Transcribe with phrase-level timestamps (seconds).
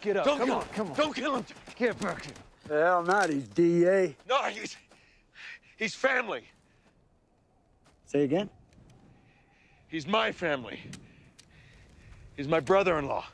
[0.00, 0.24] back it up.
[0.24, 0.68] Don't Come kill on, him!
[0.74, 0.96] come on.
[0.96, 1.44] Don't kill him!
[1.76, 2.34] Get back here.
[2.68, 4.16] Hell, not he's DA.
[4.28, 4.76] No, he's
[5.76, 6.42] he's family.
[8.06, 8.48] Say again?
[9.88, 10.80] He's my family.
[12.36, 13.24] He's my brother-in-law.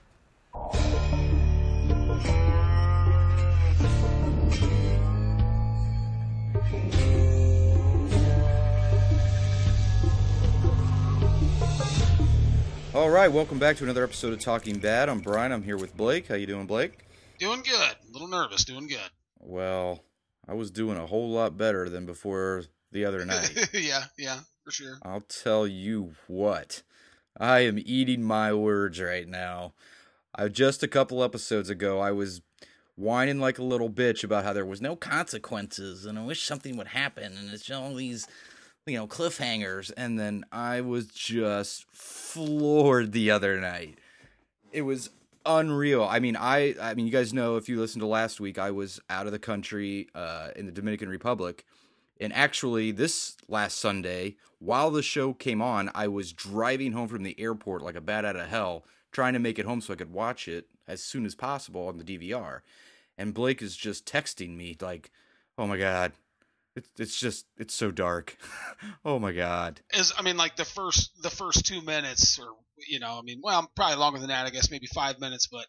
[12.97, 15.11] All right, welcome back to another episode of Talking Bad.
[15.11, 15.53] I'm Brian.
[15.53, 16.29] I'm here with Blake.
[16.29, 17.01] How you doing, Blake?
[17.39, 17.75] Doing good.
[17.79, 18.65] A little nervous.
[18.65, 19.11] Doing good.
[19.39, 20.03] Well,
[20.49, 23.69] I was doing a whole lot better than before the other night.
[23.75, 24.97] yeah, yeah, for sure.
[25.03, 26.85] I'll tell you what.
[27.39, 29.75] I am eating my words right now.
[30.35, 32.41] I just a couple episodes ago I was
[32.95, 36.79] whining like a little bitch about how there was no consequences and I wish something
[36.79, 38.27] would happen and it's all these
[38.87, 43.99] you know cliffhangers and then I was just floored the other night.
[44.73, 45.11] It was
[45.45, 46.05] unreal.
[46.05, 48.71] I mean, I I mean you guys know if you listened to last week I
[48.71, 51.65] was out of the country uh in the Dominican Republic
[52.21, 57.23] and actually, this last Sunday, while the show came on, I was driving home from
[57.23, 59.97] the airport like a bat out of hell, trying to make it home so I
[59.97, 62.61] could watch it as soon as possible on the DVR.
[63.19, 65.11] And Blake is just texting me like,
[65.59, 66.13] "Oh my god,
[66.77, 68.37] it's it's just it's so dark.
[69.05, 72.49] oh my god." Is I mean, like the first the first two minutes, or
[72.89, 74.47] you know, I mean, well, probably longer than that.
[74.47, 75.67] I guess maybe five minutes, but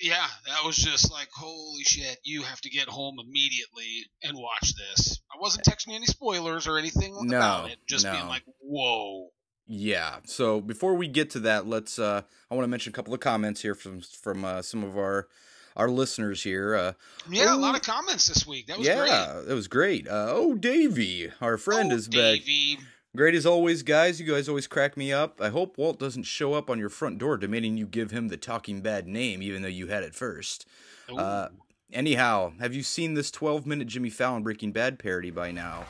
[0.00, 2.18] yeah, that was just like, holy shit!
[2.24, 5.20] You have to get home immediately and watch this.
[5.30, 7.78] I wasn't texting any spoilers or anything No, about it.
[7.86, 9.28] Just being like, whoa.
[9.66, 10.16] Yeah.
[10.24, 11.98] So before we get to that, let's.
[11.98, 14.96] Uh, I want to mention a couple of comments here from from uh, some of
[14.96, 15.28] our
[15.76, 16.74] our listeners here.
[16.74, 16.92] Uh,
[17.28, 17.58] Yeah, a Oh.
[17.58, 18.66] lot of comments this week.
[18.66, 18.96] That was yeah,
[19.34, 19.46] great.
[19.48, 20.08] that was great.
[20.08, 22.16] Uh, oh, Davey, our friend, oh, is back.
[22.40, 22.78] Davey.
[23.16, 24.20] Great as always, guys.
[24.20, 25.40] You guys always crack me up.
[25.40, 28.36] I hope Walt doesn't show up on your front door demanding you give him the
[28.36, 30.64] Talking Bad name, even though you had it first.
[31.12, 31.48] Uh,
[31.92, 35.86] anyhow, have you seen this 12 minute Jimmy Fallon Breaking Bad parody by now?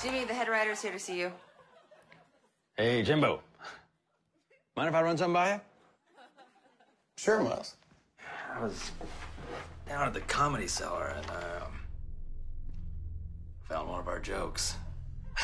[0.00, 1.32] Jimmy, the head writer's here to see you.
[2.76, 3.40] Hey, Jimbo.
[4.76, 5.60] Mind if I run something by you?
[7.16, 7.74] Sure, Miles.
[8.54, 8.92] I was
[9.88, 11.80] down at the comedy cellar and um,
[13.62, 14.76] found one of our jokes.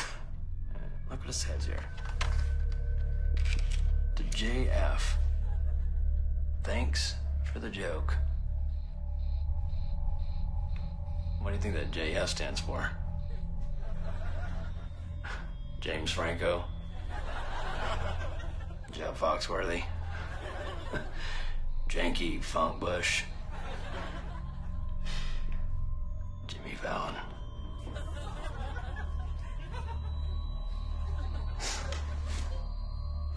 [1.09, 1.83] Look what it says here.
[4.15, 5.01] To JF.
[6.63, 7.15] Thanks
[7.51, 8.15] for the joke.
[11.41, 12.91] What do you think that JF stands for?
[15.81, 16.63] James Franco.
[18.93, 19.83] Jeff Foxworthy.
[21.91, 23.23] Janky Funk Bush.
[26.47, 27.15] Jimmy Fallon.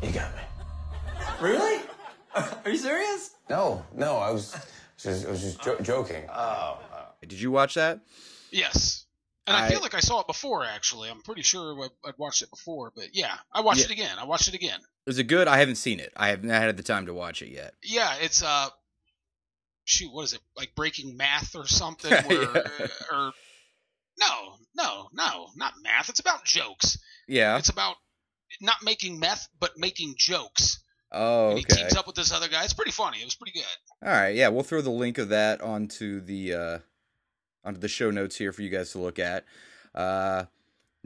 [0.03, 0.43] You got me.
[1.41, 1.83] Really?
[2.35, 3.31] Are you serious?
[3.49, 4.57] No, no, I was
[4.99, 6.25] just, I was just jo- joking.
[6.29, 8.01] Oh, oh did you watch that?
[8.51, 9.07] Yes.
[9.47, 11.11] And I, I- feel like I saw it before, actually.
[11.11, 13.87] I'm pretty sure I- I'd watched it before, but yeah, I watched Yeah.
[13.87, 14.17] it again.
[14.19, 14.81] I watched it again.
[15.07, 15.49] Is it good?
[15.49, 16.13] I haven't seen it.
[16.17, 17.75] I haven't had the time to watch it yet.
[17.83, 18.69] Yeah, it's uh,
[19.85, 20.41] shoot, what is it?
[20.57, 22.11] Like breaking math or something?
[22.13, 22.27] Yeah.
[22.27, 22.65] Where,
[23.13, 23.33] or
[24.19, 26.09] no, no, no, not math.
[26.09, 26.99] It's about jokes.
[27.29, 27.59] Yeah.
[27.59, 27.97] It's about
[28.61, 30.79] not making meth, but making jokes.
[31.13, 32.65] Oh, And he teams up with this other guy.
[32.65, 33.19] It's pretty funny.
[33.19, 34.09] It was pretty good.
[34.09, 34.35] All right.
[34.35, 36.79] Yeah, we'll throw the link of that onto the uh,
[37.65, 39.45] onto the show notes here for you guys to look at.
[39.95, 40.45] Uh,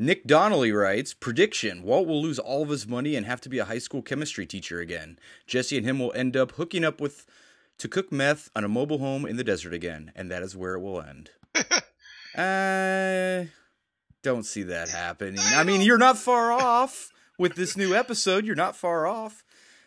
[0.00, 3.58] Nick Donnelly writes prediction: Walt will lose all of his money and have to be
[3.58, 5.18] a high school chemistry teacher again.
[5.46, 7.26] Jesse and him will end up hooking up with
[7.78, 10.74] to cook meth on a mobile home in the desert again, and that is where
[10.74, 11.30] it will end.
[12.36, 13.50] I
[14.22, 15.40] don't see that happening.
[15.54, 18.44] I mean, you're not far off with this new episode.
[18.46, 19.44] You're not far off.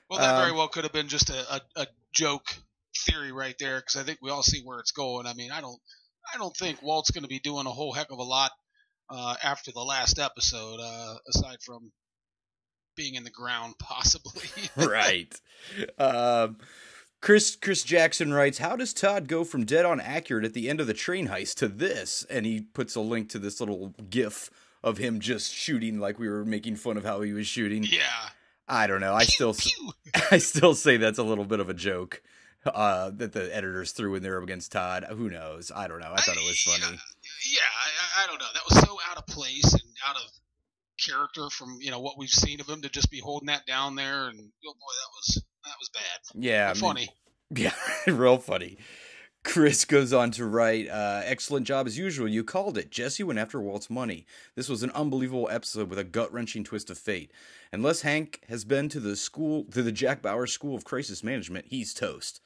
[0.09, 2.53] Well, that very Um, well could have been just a, a, a joke
[3.05, 5.25] theory right there, because I think we all see where it's going.
[5.25, 5.79] I mean, I don't,
[6.33, 8.51] I don't think Walt's going to be doing a whole heck of a lot
[9.11, 11.91] uh, after the last episode, uh, aside from
[12.95, 14.49] being in the ground, possibly.
[14.77, 15.33] right.
[15.97, 16.57] Um,
[17.21, 20.79] Chris Chris Jackson writes, "How does Todd go from dead on accurate at the end
[20.79, 24.49] of the train heist to this?" And he puts a link to this little GIF
[24.83, 27.83] of him just shooting, like we were making fun of how he was shooting.
[27.83, 28.29] yeah.
[28.67, 29.13] I don't know.
[29.13, 29.91] I still Pew.
[30.31, 32.21] I still say that's a little bit of a joke
[32.65, 35.05] uh, that the editors threw in there against Todd.
[35.09, 35.71] Who knows?
[35.75, 36.13] I don't know.
[36.13, 36.97] I thought it was funny.
[37.49, 37.61] Yeah,
[38.19, 38.47] I, I- don't know.
[38.53, 40.23] That was so out of place and out of
[40.99, 43.95] character from you know what we've seen of him to just be holding that down
[43.95, 46.41] there, and oh boy, that was that was bad.
[46.43, 47.09] Yeah, I But mean- funny.
[47.53, 47.73] Yeah,
[48.07, 48.77] real funny.
[49.43, 52.29] Chris goes on to write, uh, excellent job as usual.
[52.29, 52.91] You called it.
[52.91, 54.25] Jesse went after Walt's money.
[54.55, 57.33] This was an unbelievable episode with a gut wrenching twist of fate.
[57.73, 61.65] Unless Hank has been to the school, to the Jack Bauer School of Crisis Management,
[61.67, 62.39] he's toast.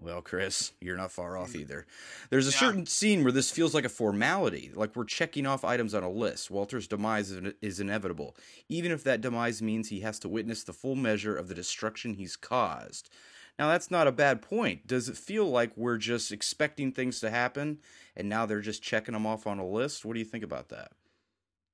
[0.00, 1.86] Well, Chris, you're not far off either.
[2.28, 2.58] There's a Yeah.
[2.58, 6.10] certain scene where this feels like a formality, like we're checking off items on a
[6.10, 6.50] list.
[6.50, 8.36] Walter's demise is- is inevitable,
[8.68, 12.14] even if that demise means he has to witness the full measure of the destruction
[12.14, 13.08] he's caused.
[13.56, 14.84] Now, that's not a bad point.
[14.86, 17.80] Does it feel like we're just expecting things to happen
[18.16, 20.04] and now they're just checking them off on a list?
[20.04, 20.90] What do you think about that?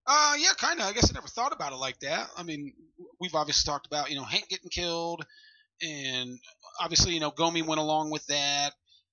[0.06, 0.86] Uh, yeah, kind of.
[0.86, 2.30] I guess I never thought about it like that.
[2.36, 2.74] I mean,
[3.18, 5.24] we've obviously talked about you know Hank getting killed,
[5.82, 6.38] and
[6.80, 8.72] obviously you know Gomi went along with that.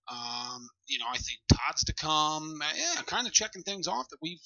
[0.09, 2.61] Um, you know, I think Todd's to come.
[2.75, 4.39] Yeah, kind of checking things off that we've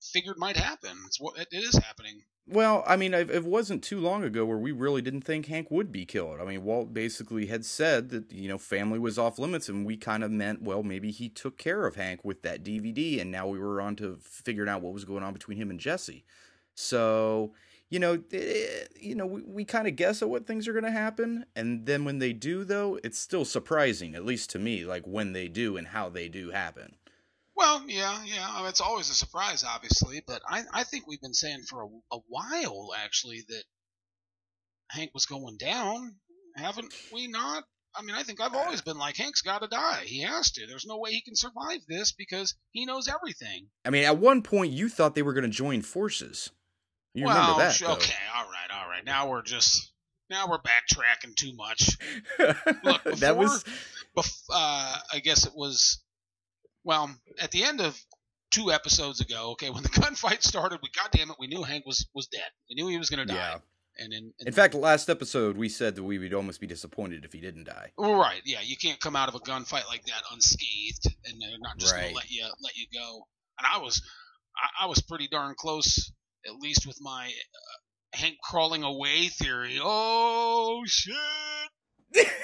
[0.00, 0.96] figured might happen.
[1.06, 2.22] It's what it is happening.
[2.50, 5.92] Well, I mean, it wasn't too long ago where we really didn't think Hank would
[5.92, 6.40] be killed.
[6.40, 9.98] I mean, Walt basically had said that, you know, family was off limits, and we
[9.98, 13.46] kind of meant, well, maybe he took care of Hank with that DVD, and now
[13.46, 16.24] we were on to figuring out what was going on between him and Jesse.
[16.74, 17.52] So,
[17.90, 20.84] you know, eh, you know, we, we kind of guess at what things are going
[20.84, 24.84] to happen, and then when they do, though, it's still surprising, at least to me,
[24.84, 26.96] like when they do and how they do happen.
[27.56, 28.46] Well, yeah, yeah.
[28.48, 31.82] I mean, it's always a surprise, obviously, but I, I think we've been saying for
[31.82, 33.64] a, a while actually that
[34.90, 36.14] Hank was going down,
[36.54, 37.64] haven't we not?
[37.96, 40.02] I mean, I think I've always been like, Hank's got to die.
[40.04, 40.66] He has to.
[40.66, 43.66] There's no way he can survive this because he knows everything.
[43.84, 46.50] I mean, at one point, you thought they were going to join forces.
[47.18, 47.78] You well, remember that?
[47.80, 47.92] though.
[47.94, 49.04] okay, all right, all right.
[49.04, 49.90] Now we're just
[50.30, 51.96] now we're backtracking too much.
[52.38, 52.56] Look,
[53.04, 53.64] before, that was
[54.16, 56.00] bef- uh, I guess it was,
[56.84, 57.10] well,
[57.40, 57.98] at the end of
[58.50, 59.50] two episodes ago.
[59.52, 62.48] Okay, when the gunfight started, we goddamn it, we knew Hank was was dead.
[62.68, 63.34] We knew he was gonna die.
[63.34, 63.58] yeah.
[64.00, 67.32] And in, In fact, last episode we said that we would almost be disappointed if
[67.32, 67.90] he didn't die.
[67.98, 71.78] right, yeah, you can't come out of a gunfight like that unscathed, and they're not
[71.78, 72.02] just Right.
[72.04, 73.26] gonna let you let you go.
[73.58, 74.00] And I was,
[74.56, 76.12] I, I was pretty darn close,
[76.46, 79.78] at least with my uh, Hank crawling away theory.
[79.82, 81.14] Oh shit!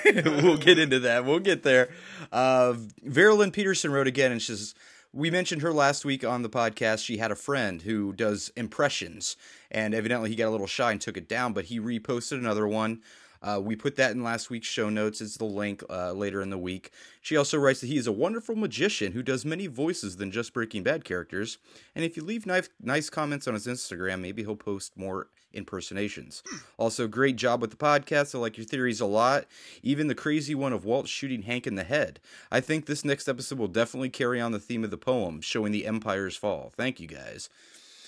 [0.26, 1.24] we'll get into that.
[1.24, 1.90] We'll get there.
[2.30, 2.74] Uh,
[3.06, 4.74] Verilyn Peterson wrote again, and she's.
[5.12, 7.04] "We mentioned her last week on the podcast.
[7.04, 9.36] She had a friend who does impressions,
[9.70, 11.52] and evidently he got a little shy and took it down.
[11.52, 13.00] But he reposted another one.
[13.44, 15.20] Uh, we put that in last week's show notes.
[15.20, 16.90] It's the link uh, later in the week.
[17.20, 20.54] She also writes that he is a wonderful magician who does many voices than just
[20.54, 21.58] Breaking Bad characters.
[21.94, 26.42] And if you leave nice, nice comments on his Instagram, maybe he'll post more impersonations.
[26.78, 28.34] Also, great job with the podcast.
[28.34, 29.44] I like your theories a lot.
[29.82, 32.20] Even the crazy one of Walt shooting Hank in the head.
[32.50, 35.70] I think this next episode will definitely carry on the theme of the poem, showing
[35.70, 36.72] the Empire's fall.
[36.76, 37.48] Thank you guys.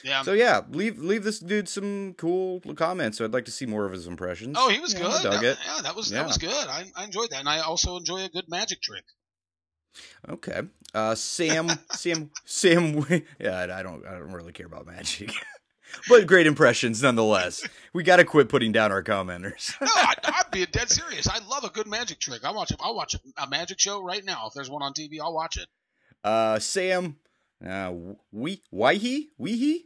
[0.05, 0.23] Yeah.
[0.23, 3.19] So yeah, leave leave this dude some cool comments.
[3.19, 4.57] So I'd like to see more of his impressions.
[4.59, 5.11] oh, he was Yeah, good.
[5.13, 5.59] I dug That- it.
[5.67, 6.19] yeah, that was Yeah.
[6.19, 6.51] that was good.
[6.69, 9.05] I, I enjoyed that, and I also enjoy a good magic trick.
[10.29, 10.61] Okay.
[10.95, 13.05] Uh, Sam, Sam, Sam.
[13.41, 15.31] Yeah, I don't, I don't really care about magic,
[16.09, 17.67] but great impressions nonetheless.
[17.93, 19.75] We got to quit putting down our commenters.
[19.81, 21.27] No, I'd, I'd be dead serious.
[21.29, 22.45] I love a good magic trick.
[22.45, 22.77] I watch it.
[22.81, 24.47] I'll watch a, a magic show right now.
[24.49, 25.69] If there's one on TV, I'll watch it.
[26.25, 27.17] Uh, Sam,
[27.65, 27.93] uh,
[28.33, 29.81] we, Waihi, Weehi,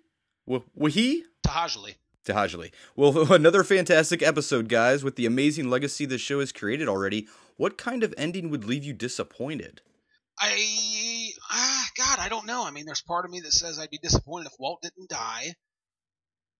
[0.49, 1.22] Weehi.
[1.46, 1.94] Tahajli.
[2.26, 2.72] Tahajli.
[2.96, 5.02] Well, another fantastic episode, guys.
[5.04, 8.85] With the amazing legacy the show has created already, what kind of ending would leave
[8.85, 9.83] you disappointed?
[10.38, 12.64] I ah God, I don't know.
[12.64, 15.52] I mean, there's part of me that says I'd be disappointed if Walt didn't die,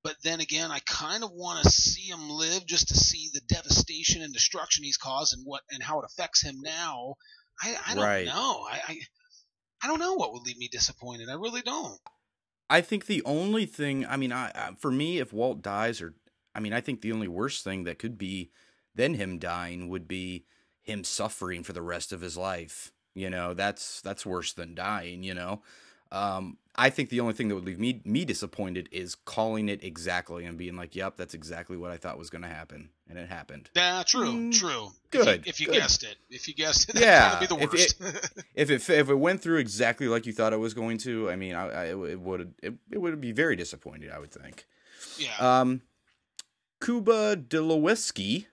[0.04, 3.40] but then again, I kind of want to see him live just to see the
[3.49, 7.14] devastation and destruction he's caused and what and how it affects him now.
[7.62, 8.26] I I don't Right.
[8.26, 8.66] know.
[8.70, 8.99] I, I
[9.82, 11.28] I don't know what would leave me disappointed.
[11.28, 11.99] I really don't.
[12.68, 16.14] I think the only thing, I mean, I, I for me, if Walt dies, or
[16.54, 18.50] I mean, I think the only worst thing that could be
[18.94, 20.44] than him dying would be
[20.82, 22.92] him suffering for the rest of his life.
[23.14, 25.22] You know, that's that's worse than dying.
[25.22, 25.62] You know,
[26.12, 29.84] um, I think the only thing that would leave me me disappointed is calling it
[29.84, 33.18] exactly and being like, "Yep, that's exactly what I thought was going to happen," and
[33.18, 33.68] it happened.
[33.75, 34.88] Yeah, true, Mm, true.
[35.10, 35.75] good, If you, if you good.
[35.75, 38.00] guessed it, if you guessed it, Yeah, be the if worst.
[38.54, 41.37] If it if it went through exactly like you thought it was going to, I
[41.37, 44.10] mean, I, I it would it, it would be very disappointed.
[44.10, 44.66] I would think.
[45.18, 45.37] yeah.
[45.60, 45.82] Um,
[46.82, 48.46] Kuba Deloweski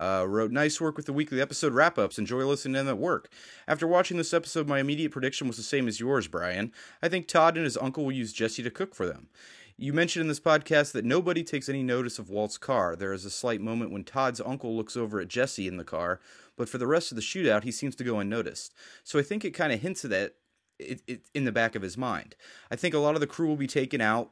[0.00, 2.18] uh, wrote, Nice work with the weekly episode wrap ups.
[2.18, 3.30] Enjoy listening to them at work.
[3.68, 6.72] After watching this episode, my immediate prediction was the same as yours, Brian.
[7.02, 9.28] I think Todd and his uncle will use Jesse to cook for them.
[9.76, 12.94] You mentioned in this podcast that nobody takes any notice of Walt's car.
[12.94, 16.20] There is a slight moment when Todd's uncle looks over at Jesse in the car,
[16.56, 18.72] but for the rest of the shootout, he seems to go unnoticed.
[19.02, 20.34] So I think it kind of hints at that
[20.78, 22.36] it, it, in the back of his mind.
[22.70, 24.30] I think a lot of the crew will be taken out,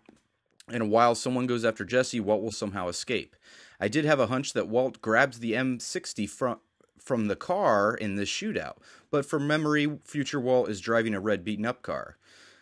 [0.68, 3.34] and while someone goes after Jesse, Walt will somehow escape.
[3.82, 6.60] I did have a hunch that Walt grabs the M60 from
[7.00, 8.76] from the car in this shootout.
[9.10, 12.16] But from memory, future Walt is driving a red beaten up car.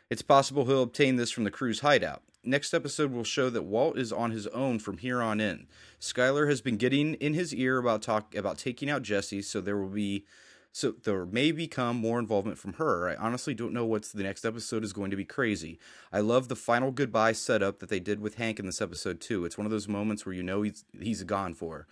[0.09, 2.23] It's possible he'll obtain this from the crew's hideout.
[2.43, 5.67] Next episode will show that Walt is on his own from here on in.
[6.01, 9.77] Skyler has been getting in his ear about talk about taking out Jesse, so there
[9.77, 10.25] will be
[10.73, 13.09] so there may become more involvement from her.
[13.09, 15.79] I honestly don't know what's the next episode is going to be crazy.
[16.13, 19.45] I love the final goodbye setup that they did with Hank in this episode too.
[19.45, 21.87] It's one of those moments where you know he's he's gone for.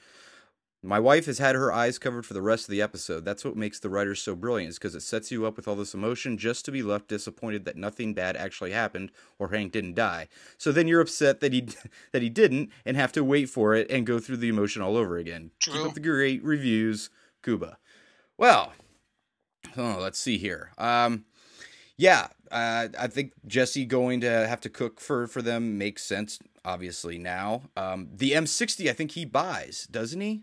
[0.81, 3.25] My wife has had her eyes covered for the rest of the episode.
[3.25, 5.75] That's what makes the writers so brilliant, is because it sets you up with all
[5.75, 9.97] this emotion just to be left disappointed that nothing bad actually happened or Hank didn't
[9.97, 10.29] die.
[10.57, 11.67] So then you're upset that he
[12.13, 14.97] that he didn't and have to wait for it and go through the emotion all
[14.97, 15.51] over again.
[15.59, 17.11] Keep up the great reviews,
[17.43, 17.79] Kuba.
[18.39, 18.73] Well,
[19.77, 20.71] oh, let's see here.
[20.79, 21.25] Um,
[21.97, 26.39] yeah, uh, I think Jesse going to have to cook for for them makes sense.
[26.65, 30.43] Obviously now, um, the M60, I think he buys, doesn't he?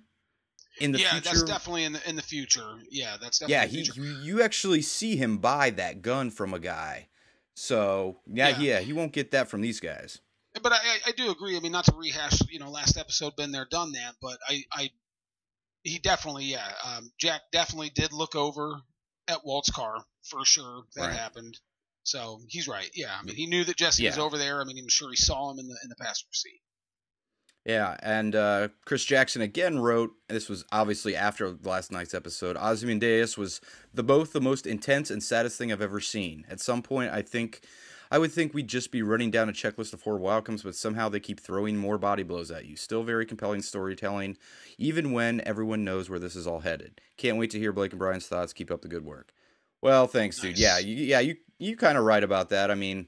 [0.79, 2.73] In the yeah, future, that's definitely in the in the future.
[2.89, 4.01] Yeah, that's definitely yeah, in the he future.
[4.23, 7.07] you, you actually see him buy that gun from a guy.
[7.55, 8.59] So yeah, Yeah.
[8.59, 10.19] yeah, he won't get that from these guys.
[10.61, 11.55] But I, I- I do agree.
[11.55, 14.15] I mean, not to rehash, you know, last episode, been there, done that.
[14.21, 14.89] But I, I
[15.85, 18.81] he definitely, yeah, um, Jack definitely did look over
[19.27, 20.83] at Walt's car for sure.
[20.95, 21.15] That Right.
[21.15, 21.57] happened.
[22.03, 22.89] So he's right.
[22.93, 24.61] Yeah, I mean, he knew that Jesse was over there.
[24.61, 26.61] I mean, I'm sure he saw him in the in the passenger seat.
[27.65, 30.11] Yeah, and uh, Chris Jackson again wrote.
[30.29, 32.57] This was obviously after last night's episode.
[32.57, 33.59] Ozymandias was
[33.91, 36.45] the both the most intense and saddest thing I've ever seen.
[36.47, 37.61] At some point, I think
[38.12, 41.09] I would think we'd just be running down a checklist of horrible outcomes, but somehow
[41.09, 42.75] they keep throwing more body blows at you.
[42.75, 44.38] Still very compelling storytelling,
[44.77, 47.01] even when everyone knows where this is all headed.
[47.17, 48.53] Can't wait to hear Blake and Brian's thoughts.
[48.53, 49.33] Keep up the good work.
[49.81, 50.57] Well, thanks, dude.
[50.57, 52.71] Yeah, you, yeah, you you kind of right about that.
[52.71, 53.07] I mean,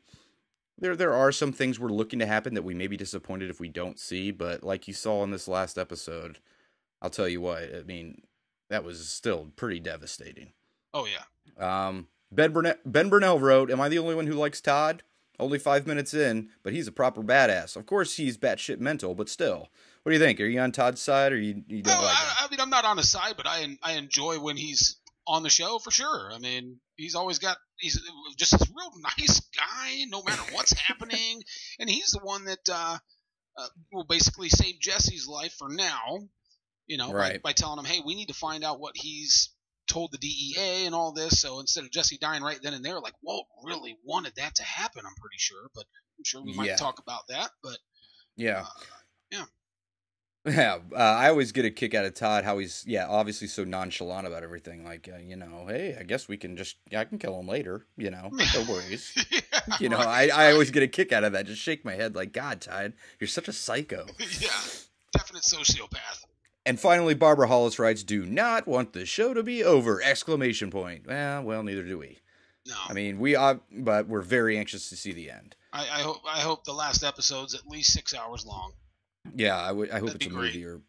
[0.78, 3.60] there there are some things we're looking to happen that we may be disappointed if
[3.60, 6.40] we don't see, but like you saw in this last episode,
[7.02, 8.22] I'll tell you what, I mean,
[8.70, 10.52] that was still pretty devastating.
[10.94, 11.88] Oh yeah.
[11.88, 15.04] Um, ben Burnell, ben Burnell wrote, "Am I the only one who likes Todd?
[15.40, 17.76] Only five minutes in, but he's a proper badass.
[17.76, 19.70] Of course, he's batshit mental, but still.
[20.02, 20.40] What do you think?
[20.42, 22.16] Are you on Todd's side, or you you No, don't like?
[22.16, 24.96] I, I mean, I'm not on his side, but I I enjoy when he's
[25.28, 26.32] on the show for sure.
[26.32, 28.02] I mean, he's always got he's
[28.38, 31.44] just a real nice guy, no matter what's happening,
[31.80, 32.98] and he's the one that uh,
[33.58, 36.20] uh, will basically save Jesse's life for now.
[36.88, 37.44] You know, Right.
[37.44, 39.50] by, by telling him, hey, we need to find out what he's
[39.88, 41.42] told the DEA and all this.
[41.42, 44.64] So instead of Jesse dying right then and there, like Walt really wanted that to
[44.64, 45.04] happen.
[45.06, 45.86] I'm pretty sure, but
[46.18, 46.76] I'm sure we might Yeah.
[46.76, 47.50] talk about that.
[47.64, 47.78] But
[48.36, 48.62] Yeah.
[48.62, 48.66] uh,
[49.32, 49.46] yeah.
[50.46, 53.66] Yeah, uh, I always get a kick out of Todd how he's yeah obviously so
[53.66, 54.86] nonchalant about everything.
[54.86, 57.86] Like uh, you know, hey, I guess we can just I can kill him later.
[57.98, 59.12] You know, no worries.
[59.30, 61.48] yeah, You know, right, I, I always get a kick out of that.
[61.48, 64.06] Just shake my head like, God, Todd, you're such a psycho.
[64.40, 64.50] yeah,
[65.12, 66.24] definite sociopath.
[66.68, 71.08] And finally, Barbara Hollis writes, "Do not want the show to be over!" Exclamation point.
[71.08, 72.20] Well, well, neither do we.
[72.68, 75.56] No, I mean, we are, but we're very anxious to see the end.
[75.72, 78.74] I, I hope I hope the last episode's at least six hours long.
[79.34, 79.90] Yeah, I would.
[79.92, 80.56] I hope That'd it's a great.
[80.56, 80.82] movie or,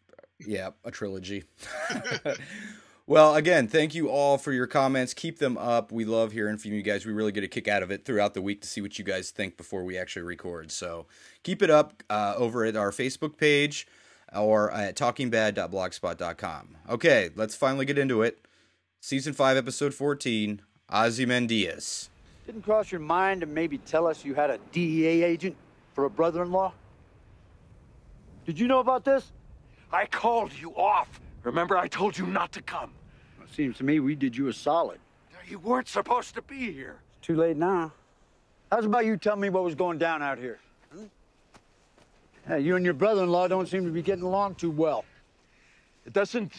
[0.45, 1.45] yeah, a trilogy.
[3.07, 5.13] well, again, thank you all for your comments.
[5.13, 5.93] Keep them up.
[5.93, 7.05] We love hearing from you guys.
[7.05, 9.05] We really get a kick out of it throughout the week to see what you
[9.05, 10.73] guys think before we actually record.
[10.73, 11.07] So
[11.43, 13.87] keep it up uh, over at our Facebook page
[14.35, 16.77] or at talkingbad.blogspot.com.
[16.89, 18.39] Okay, let's finally get into it.
[19.01, 20.61] Season five, episode fourteen.
[20.91, 22.09] Ozymandias.
[22.45, 25.55] Didn't cross your mind to maybe tell us you had a DEA agent
[25.93, 26.73] for a brother-in-law?
[28.45, 29.31] Did you know about this?
[29.93, 31.19] I called you off.
[31.43, 32.91] Remember, I told you not to come.
[33.43, 34.99] It seems to me we did you a solid.
[35.47, 36.97] You weren't supposed to be here.
[37.17, 37.91] It's too late now.
[38.71, 40.59] How's about you tell me what was going down out here?
[42.49, 45.05] Hey, you and your brother-in-law don't seem to be getting along too well.
[46.07, 46.51] It doesn't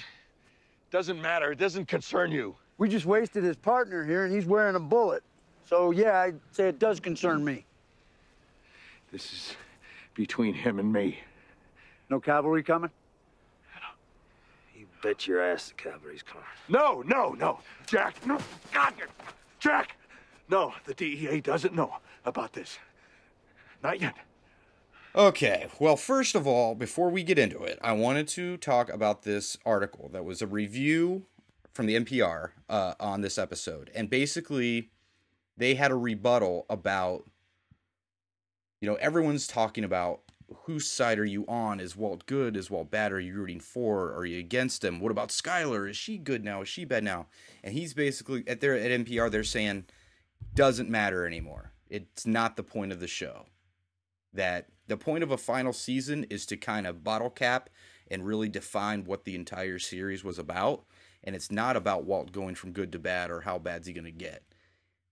[0.92, 1.50] doesn't matter.
[1.50, 2.54] It doesn't concern you.
[2.78, 5.25] We just wasted his partner here, and he's wearing a bullet.
[5.64, 7.64] So yeah, I'd say it does concern me.
[9.11, 9.56] This is
[10.14, 11.18] between him and me.
[12.09, 12.90] No cavalry coming?
[14.76, 16.47] You bet your ass the cavalry's coming.
[16.68, 17.59] No, no, no.
[17.88, 18.38] Jack, no.
[18.73, 18.94] God,
[19.59, 19.97] Jack.
[20.49, 22.78] No, the DEA doesn't know about this.
[23.82, 24.14] Not yet.
[25.14, 29.23] Okay, well, first of all, before we get into it, I wanted to talk about
[29.25, 31.26] this article that was a review
[31.73, 33.90] from the NPR uh, on this episode.
[33.93, 34.90] And basically,
[35.57, 37.25] they had a rebuttal about,
[38.81, 40.21] you know, everyone's talking about
[40.62, 41.81] whose side are you on?
[41.81, 42.57] Is Walt good?
[42.57, 43.11] Is Walt bad?
[43.11, 44.14] Are you rooting for?
[44.14, 45.00] Are you against him?
[45.00, 45.90] What about Skyler?
[45.90, 46.62] Is she good now?
[46.62, 47.26] Is she bad now?
[47.64, 49.87] And he's basically at their at NPR, they're saying
[50.55, 51.73] doesn't matter anymore.
[51.88, 53.47] It's not the point of the show
[54.32, 57.70] that the point of a final season is to kind of bottle cap
[58.10, 60.84] and really define what the entire series was about.
[61.22, 64.04] and it's not about Walt going from good to bad or how bad's he going
[64.06, 64.42] to get.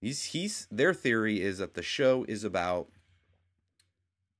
[0.00, 2.88] He's he's their theory is that the show is about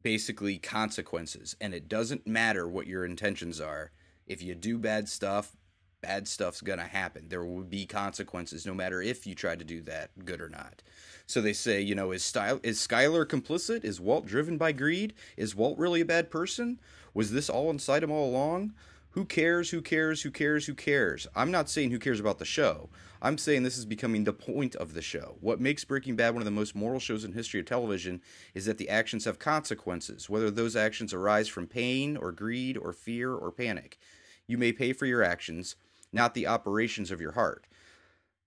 [0.02, 3.90] basically consequences and it doesn't matter what your intentions are.
[4.26, 5.58] If you do bad stuff,
[6.00, 7.26] bad stuff's going to happen.
[7.28, 10.83] There will be consequences no matter if you try to do that good or not.
[11.26, 13.85] So they say, you know, is Style is Skyler complicit?
[13.85, 15.14] Is Walt driven by greed?
[15.37, 16.78] Is Walt really a bad person?
[17.14, 18.75] Was this all inside him all along?
[19.12, 19.71] Who cares?
[19.71, 20.23] Who cares?
[20.23, 20.67] Who cares?
[20.67, 21.26] Who cares?
[21.35, 22.88] I'm not saying who cares about the show.
[23.21, 25.38] I'm saying this is becoming the point of the show.
[25.40, 28.21] What makes Breaking Bad one of the most moral shows in history of television
[28.55, 32.93] is that the actions have consequences, whether those actions arise from pain or greed or
[32.93, 33.99] fear or panic.
[34.47, 35.75] You may pay for your actions,
[36.12, 37.67] not the operations of your heart.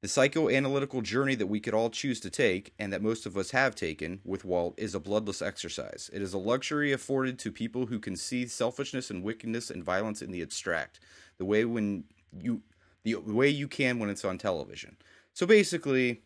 [0.01, 3.51] The psychoanalytical journey that we could all choose to take, and that most of us
[3.51, 6.09] have taken with Walt, is a bloodless exercise.
[6.11, 10.23] It is a luxury afforded to people who can see selfishness and wickedness and violence
[10.23, 10.99] in the abstract,
[11.37, 12.63] the way when you
[13.03, 14.97] the way you can when it's on television.
[15.33, 16.21] So basically,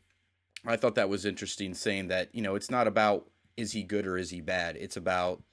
[0.66, 4.08] I thought that was interesting, saying that you know it's not about is he good
[4.08, 4.78] or is he bad.
[4.78, 5.44] It's about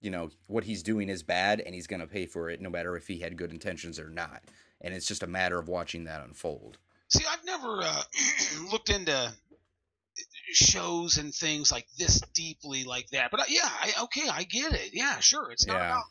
[0.00, 2.70] you know what he's doing is bad, and he's going to pay for it, no
[2.70, 4.42] matter if he had good intentions or not.
[4.80, 6.78] And it's just a matter of watching that unfold.
[7.08, 8.02] See, I've never uh,
[8.70, 9.32] looked into
[10.52, 13.30] shows and things like this deeply like that.
[13.30, 14.90] But uh, yeah, I, okay, I get it.
[14.92, 15.50] Yeah, sure.
[15.50, 15.86] It's not Yeah.
[15.86, 16.04] about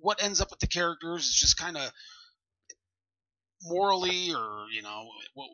[0.00, 1.26] what ends up with the characters.
[1.26, 1.90] It's just kind of
[3.64, 5.08] morally or you know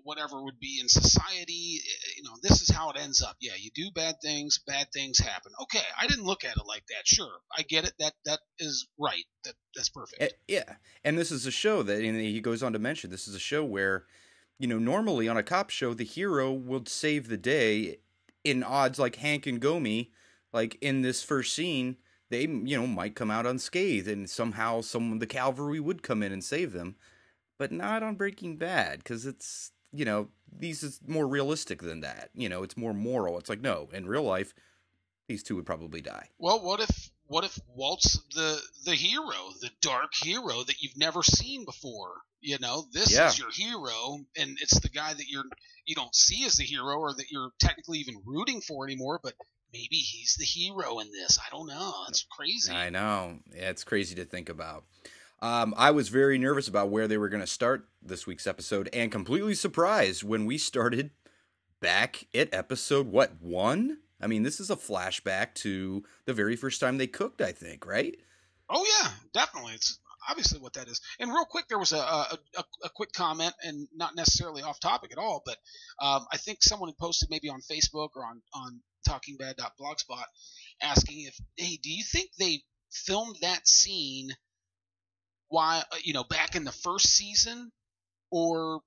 [0.04, 3.36] whatever would be in society eh, you know this is how it ends up.
[3.40, 5.52] Yeah you do bad things bad things happen.
[5.62, 7.06] Okay i didn't look at it like that.
[7.06, 7.92] Sure i get it.
[7.98, 9.24] That that is right.
[9.44, 10.20] That that's perfect.
[10.20, 10.74] Eh, yeah,
[11.04, 13.40] and this is a show that, and he goes on to mention, this is a
[13.40, 14.04] show where,
[14.58, 17.98] you know, normally on a cop show, the hero would save the day
[18.44, 20.10] in odds like Hank and Gomi,
[20.52, 21.96] like in this first scene,
[22.30, 26.32] they, you know, might come out unscathed, and somehow some the cavalry would come in
[26.32, 26.96] and save them,
[27.58, 32.30] but not on Breaking Bad because it's, you know, these is more realistic than that.
[32.34, 33.38] You know, it's more moral.
[33.38, 34.54] It's like no, in real life,
[35.28, 36.28] these two would probably die.
[36.38, 41.22] well what if what if walt's the the hero the dark hero that you've never
[41.22, 43.28] seen before you know this Yeah.
[43.28, 45.44] is your hero and it's the guy that you're
[45.84, 49.34] you don't see as the hero or that you're technically even rooting for anymore but
[49.70, 53.40] maybe he's the hero in this i don't know it's crazy I know.
[53.54, 54.84] Yeah, it's crazy to think about.
[55.40, 58.88] Um, I was very nervous about where they were going to start this week's episode
[58.92, 61.10] and completely surprised when we started
[61.80, 63.98] back at episode, what, one?
[64.20, 67.86] I mean, this is a flashback to the very first time they cooked, I think,
[67.86, 68.16] right?
[68.68, 69.74] Oh yeah, definitely.
[69.74, 69.98] It's
[70.28, 71.00] obviously what that is.
[71.20, 72.38] And real quick, there was a a,
[72.84, 75.56] a, quick comment, and not necessarily off topic at all, but
[76.00, 80.24] um, I think someone had posted maybe on Facebook or on on TalkingBad.blogspot
[80.82, 84.30] asking if, hey, do you think they filmed that scene
[85.48, 87.70] why you know back in the first season
[88.30, 88.80] or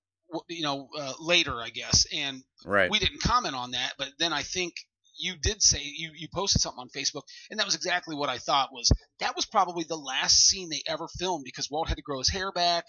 [0.48, 2.90] you know uh, later, I guess, and Right.
[2.92, 4.74] we didn't comment on that, but then I think
[5.18, 8.38] you did say you, you posted something on Facebook, and that was exactly what I
[8.38, 12.04] thought was that was probably the last scene they ever filmed because Walt had to
[12.04, 12.86] grow his hair back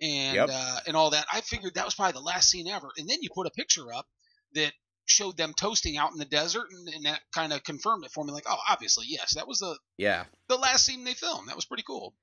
[0.00, 0.48] and Yep.
[0.52, 1.26] uh, and all that.
[1.32, 3.92] I figured that was probably the last scene ever, and then you put a picture
[3.92, 4.06] up
[4.54, 4.72] that
[5.04, 8.24] showed them toasting out in the desert, and, and that kind of confirmed it for
[8.24, 8.32] me.
[8.32, 10.24] Like, oh, obviously, yes, that was the yeah.
[10.48, 11.48] the last scene they filmed.
[11.48, 12.14] That was pretty cool.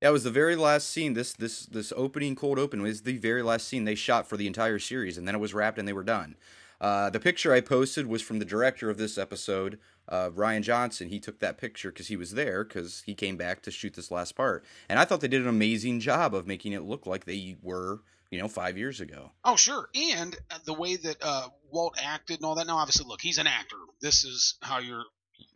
[0.00, 1.14] That was the very last scene.
[1.14, 4.46] This this this opening cold open was the very last scene they shot for the
[4.46, 6.36] entire series, and then it was wrapped and they were done.
[6.80, 11.08] Uh, the picture I posted was from the director of this episode, uh, Rian Johnson.
[11.08, 14.12] He took that picture because he was there because he came back to shoot this
[14.12, 17.24] last part, and I thought they did an amazing job of making it look like
[17.24, 19.32] they were, you know, five years ago.
[19.44, 19.88] Oh, sure.
[19.96, 22.68] And uh, the way that uh, Walt acted and all that.
[22.68, 23.76] Now, obviously, look, he's an actor.
[24.00, 25.04] This is how you're.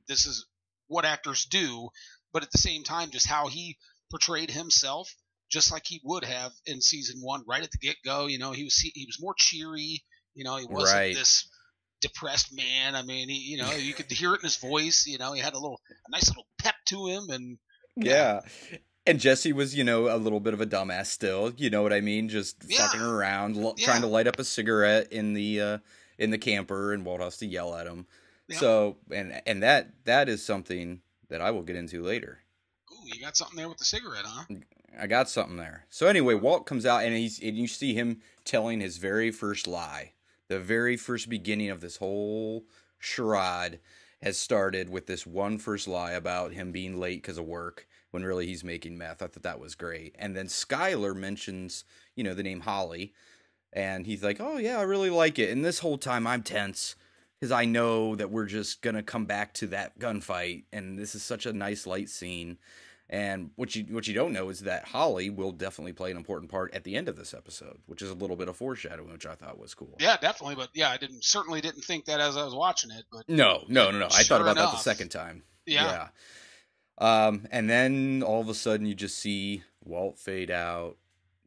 [0.09, 0.47] This is
[0.89, 1.91] what actors do.
[2.33, 3.77] But at the same time, just how he
[4.13, 5.13] portrayed himself,
[5.51, 8.27] just like he would have in season one, right at the get go.
[8.27, 10.03] You know, he was he was more cheery.
[10.35, 11.15] You know, he wasn't Right.
[11.15, 11.49] this
[12.01, 12.95] depressed man.
[12.95, 15.05] I mean, he, you know, you could hear it in his voice.
[15.07, 17.59] You know, he had a little, a nice little pep to him, and
[17.97, 18.41] Yeah.
[19.05, 21.53] And Jesse was, you know, a little bit of a dumbass still.
[21.57, 22.29] You know what I mean?
[22.29, 22.87] Just Yeah.
[22.87, 23.85] fucking around, l- Yeah.
[23.85, 25.79] trying to light up a cigarette in the uh,
[26.19, 28.07] in the camper, and Walt has to yell at him.
[28.49, 28.59] Yeah.
[28.59, 32.42] So, and and that that is something that I will get into later.
[33.15, 34.45] You got something there with the cigarette, huh?
[34.99, 35.87] I got something there.
[35.91, 39.67] So anyway, Walt comes out and he's and you see him telling his very first
[39.67, 40.13] lie.
[40.49, 42.65] The very first beginning of this whole
[42.99, 43.81] charade
[44.23, 48.23] has started with this one first lie about him being late because of work when
[48.23, 49.23] really he's making meth.
[49.23, 50.15] I thought that was great.
[50.19, 53.15] And then Skyler mentions, you know, the name Holly
[53.73, 56.95] and he's like, "Oh yeah, I really like it." And this whole time I'm tense
[57.41, 61.23] because I know that we're just gonna come back to that gunfight, and this is
[61.23, 62.59] such a nice light scene.
[63.13, 66.51] And what you what you don't know is that Holly will definitely play an important
[66.51, 69.27] part at the end of this episode, which is a little bit of foreshadowing, which
[69.27, 69.99] I thought was cool.
[70.01, 70.55] Yeah, definitely.
[70.55, 73.05] But yeah, I didn't certainly didn't think that as I was watching it.
[73.13, 74.09] But No, no, no, no.
[74.09, 75.43] Sure I thought about that the second time.
[75.67, 76.09] Yeah.
[76.99, 77.27] Yeah.
[77.27, 80.97] Um, and then all of a sudden you just see Walt fade out,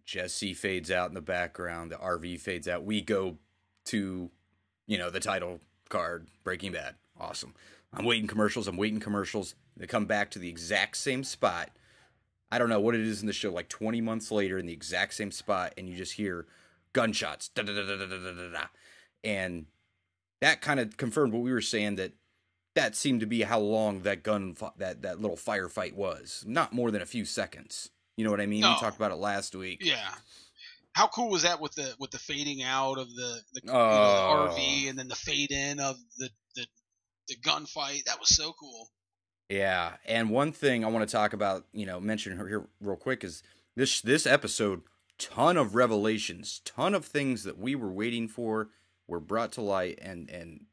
[0.06, 2.84] Jesse fades out in the background, the RV fades out.
[2.84, 3.38] We go
[3.86, 4.30] to,
[4.86, 6.94] you know, the title card, Breaking Bad.
[7.20, 7.56] Awesome.
[7.92, 9.56] I'm waiting commercials, I'm waiting commercials.
[9.78, 11.70] They come back to the exact same spot.
[12.52, 14.74] I don't know what it is in the show, like 20 months later in the
[14.74, 16.46] exact same spot, and you just hear
[16.94, 17.50] gunshots.
[17.50, 18.66] Da, da, da, da, da, da, da, da.
[19.24, 19.66] And
[20.42, 22.14] that kind of confirmed what we were saying that
[22.76, 26.44] that seemed to be how long that gun that that little firefight was.
[26.48, 27.90] Not more than a few seconds.
[28.18, 28.62] You know what I mean?
[28.62, 28.72] No.
[28.74, 29.80] We talked about it last week.
[29.84, 30.14] yeah.
[30.94, 34.48] How cool was that with the with the fading out of the the, know, Oh.
[34.48, 36.66] the RV and then the fade in of the the
[37.28, 38.06] the gunfight?
[38.06, 38.90] That was so cool.
[39.50, 42.96] Yeah, and one thing I want to talk about, you know, mention her here real
[42.96, 43.44] quick is
[43.76, 44.82] this this episode
[45.20, 48.70] ton of revelations, ton of things that we were waiting for
[49.08, 50.66] were brought to light and and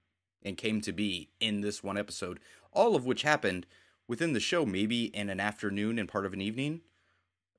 [0.43, 2.41] and came to be in this one episode,
[2.73, 3.67] all of which happened
[4.09, 6.81] within the show maybe in an afternoon and part of an evening.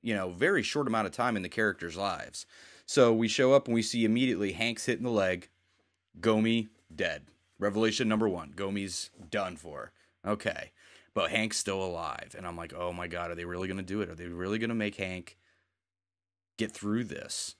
[0.02, 2.44] You know, very short amount of time in the characters' lives.
[2.86, 5.48] So we show up and we see immediately Hank's hitting the leg,
[6.20, 7.22] Gomi dead.
[7.58, 9.92] Revelation number 1, Gomi's done for.
[10.26, 10.72] Okay
[11.14, 12.34] but Hank's still alive.
[12.36, 14.10] And I'm like, oh my God, are they really going to do it?
[14.10, 15.38] Are they really going to make Hank
[16.58, 17.54] get through this,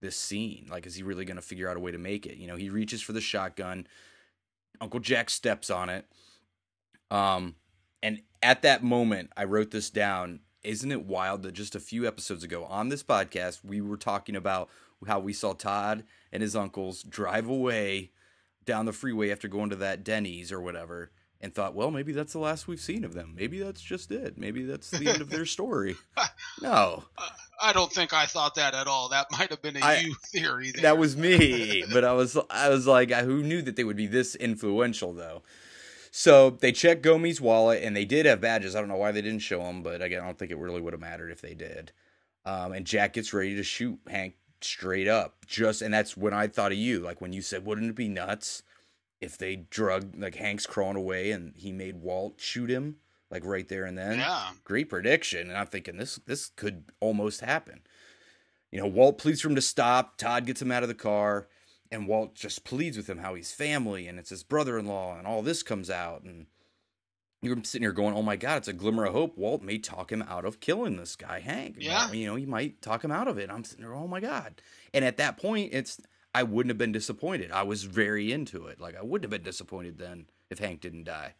[0.00, 0.66] this scene?
[0.70, 2.36] Like, is he really going to figure out a way to make it?
[2.36, 3.86] You know, he reaches for the shotgun.
[4.80, 6.04] Uncle Jack steps on it.
[7.10, 7.54] Um,
[8.02, 10.40] and at that moment, I wrote this down.
[10.64, 14.34] Isn't it wild that just a few episodes ago on this podcast, we were talking
[14.34, 14.68] about
[15.06, 18.10] how we saw Todd and his uncles drive away
[18.64, 22.32] down the freeway after going to that Denny's or whatever and thought, well, maybe that's
[22.32, 23.34] the last we've seen of them.
[23.36, 24.38] Maybe that's just it.
[24.38, 25.96] Maybe that's the end of their story.
[26.62, 27.04] No,
[27.62, 29.10] I don't think I thought that at all.
[29.10, 30.70] That might have been a I- you theory.
[30.72, 30.82] There.
[30.82, 31.84] that was me.
[31.92, 35.42] But I was, I was like, who knew that they would be this influential though?
[36.10, 38.74] So they checked Gomi's wallet, and they did have badges.
[38.74, 40.80] I don't know why they didn't show them, but again, I don't think it really
[40.80, 41.92] would have mattered if they did.
[42.46, 45.44] Um, and Jack gets ready to shoot Hank straight up.
[45.46, 48.08] Just and that's when I thought of you, like when you said, "Wouldn't it be
[48.08, 48.62] nuts
[49.20, 52.96] if they drug like Hank's crawling away and he made Walt shoot him
[53.30, 54.52] like right there and then?" Yeah.
[54.64, 55.48] great prediction.
[55.48, 57.82] And I'm thinking this this could almost happen.
[58.70, 60.16] You know, Walt pleads for him to stop.
[60.16, 61.48] Todd gets him out of the car,
[61.90, 65.42] and Walt just pleads with him how he's family and it's his brother-in-law, and all
[65.42, 66.46] this comes out, and
[67.42, 70.10] you're sitting here going, "Oh my God, it's a glimmer of hope." Walt may talk
[70.10, 71.76] him out of killing this guy, Hank.
[71.78, 72.10] Yeah.
[72.10, 73.50] you know, he might talk him out of it.
[73.50, 74.60] I'm sitting there, "Oh my God!"
[74.92, 76.00] And at that point, it's
[76.36, 77.50] I wouldn't have been disappointed.
[77.50, 78.78] I was very into it.
[78.78, 81.32] Like I wouldn't have been disappointed then if Hank didn't die.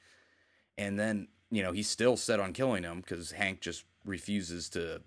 [0.78, 5.02] And then you know he's still set on killing him because Hank just refuses to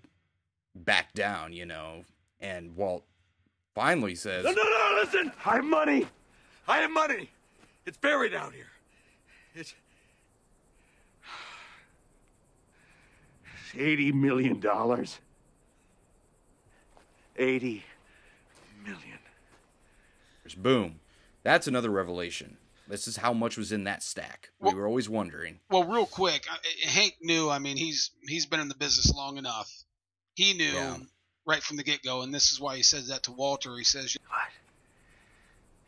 [0.76, 1.52] back down.
[1.52, 2.04] You know,
[2.38, 3.04] and Walt
[3.74, 5.32] finally says, No, no, no, listen!
[5.44, 6.06] I have money!
[6.68, 7.28] I have money!
[7.84, 8.70] It's buried out here.
[9.56, 9.74] It's.
[13.74, 14.62] $80 million.
[17.36, 17.84] 80
[18.84, 19.19] million.
[20.54, 21.00] "Boom."
[21.42, 22.58] That's another revelation.
[22.86, 24.50] This is how much was in that stack.
[24.58, 25.60] We Well- were always wondering.
[25.70, 27.48] Well, real quick, I- Hank knew.
[27.48, 29.70] I mean, he's he's been in the business long enough.
[30.34, 30.98] He knew Yeah.
[31.44, 33.76] right from the get go, and this is why he says that to Walter.
[33.78, 34.48] He says, What?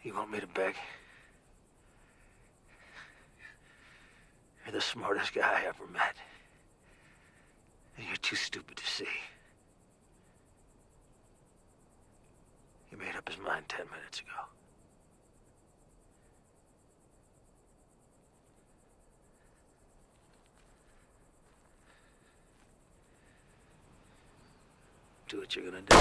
[0.03, 0.77] You want me to beg?
[4.65, 6.17] You're the smartest guy I ever met.
[7.97, 9.09] And you're too stupid to see.
[13.03, 14.29] Made up his mind ten minutes ago.
[25.29, 25.97] Do what you're gonna do.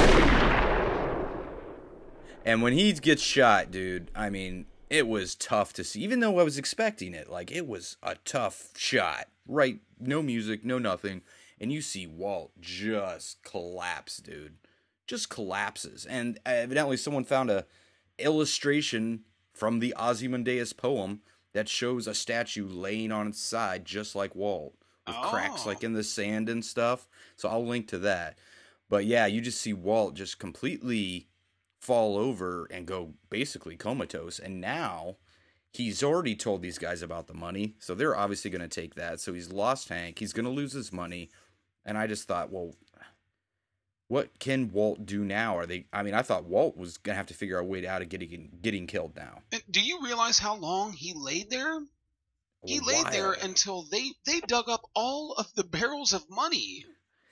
[2.44, 6.02] And when he gets shot, dude, I mean, it was tough to see.
[6.02, 9.28] Even though I was expecting it, like it was a tough shot.
[9.48, 9.80] Right?
[10.00, 11.22] No music, no nothing.
[11.60, 14.56] And you see Walt just collapse, dude.
[15.12, 16.06] Just collapses.
[16.06, 17.66] And evidently someone found a
[18.18, 21.20] illustration from the Ozymandias poem
[21.52, 24.74] that shows a statue laying on its side just like Walt.
[25.06, 25.68] With cracks Oh.
[25.68, 27.10] like in the sand and stuff.
[27.36, 28.38] So I'll link to that.
[28.88, 31.28] But yeah, you just see Walt just completely
[31.82, 34.40] fall over and go basically comatose.
[34.40, 35.18] And now
[35.74, 37.76] he's already told these guys about the money.
[37.80, 39.20] So they're obviously going to take that.
[39.20, 40.20] So he's lost Hank.
[40.20, 41.30] He's going to lose his money.
[41.84, 42.76] And I just thought, well,
[44.12, 45.58] what can Walt do now?
[45.58, 45.86] Are they?
[45.94, 48.02] I mean, I thought Walt was going to have to figure out a way out
[48.02, 49.40] of getting getting killed now.
[49.72, 51.80] "Do you realize how long he laid there?
[52.66, 56.84] He laid there until they they dug up all of the barrels of money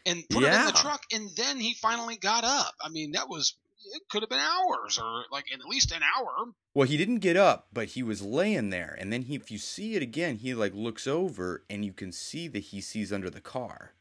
[0.06, 2.74] and put it in the truck, and then he finally got up.
[2.82, 3.56] I mean, that was
[3.94, 4.02] it.
[4.10, 6.54] Could have been hours, or like at least an hour.
[6.74, 9.58] Well, he didn't get up, but he was laying there, and then he, if you
[9.58, 13.30] see it again, he like looks over, and you can see that he sees under
[13.30, 13.96] the car,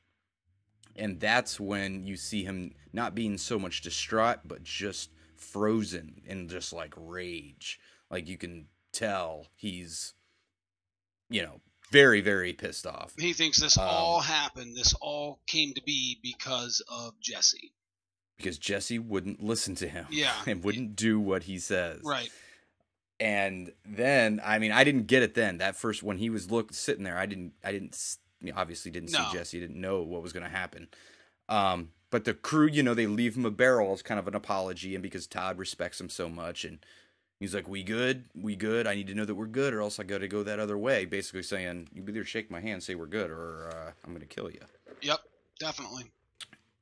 [0.99, 6.49] and that's when you see him not being so much distraught, but just frozen in
[6.49, 7.79] just like rage.
[8.11, 10.15] Like you can tell he's,
[11.31, 13.15] you know, very very pissed off.
[13.19, 14.77] He thinks this Um, all happened.
[14.77, 17.73] This all came to be because of Jesse.
[18.37, 20.07] because Jesse wouldn't listen to him.
[20.11, 20.35] Yeah.
[20.47, 22.01] And wouldn't do what he says.
[22.05, 22.31] Right.
[23.21, 25.59] And then, I mean, I didn't get it then.
[25.59, 28.28] That first when he was look sitting there, I didn't, I didn't, s- you know,
[28.55, 29.19] obviously didn't No.
[29.31, 30.89] see Jesse, didn't know what was going to happen.
[31.49, 34.35] Um, but the crew, you know, they leave him a barrel as kind of an
[34.35, 36.79] apology, and because Todd respects him so much, and
[37.41, 38.25] he's like, "We good?
[38.35, 38.87] We good?
[38.87, 40.79] I need to know that we're good, or else I got to go that other
[40.79, 44.27] way." Basically saying, "You either shake my hand, say we're good, or uh, I'm going
[44.27, 44.61] to kill you."
[45.03, 45.21] Yep.
[45.59, 46.05] Definitely.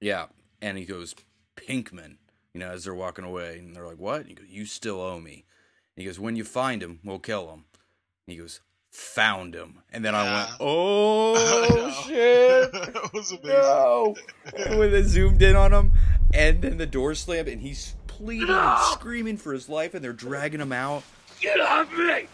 [0.00, 0.26] Yeah.
[0.60, 1.14] And he goes,
[1.56, 2.18] Pinkman,
[2.52, 3.58] you know, as they're walking away.
[3.58, 4.20] And they're like, what?
[4.20, 5.44] And he goes, you still owe me.
[5.96, 7.64] And he goes, when you find him, we'll kill him.
[8.26, 8.60] And he goes,
[8.96, 9.78] found him.
[9.92, 10.56] And then I went, Yeah.
[10.60, 12.72] oh, shit.
[12.72, 13.48] that was amazing.
[13.48, 14.16] No.
[14.56, 15.92] And when they zoomed in on him,
[16.32, 20.12] and then the door slammed, and he's pleading and screaming for his life, and they're
[20.12, 21.02] dragging him out.
[21.40, 22.26] Get off me!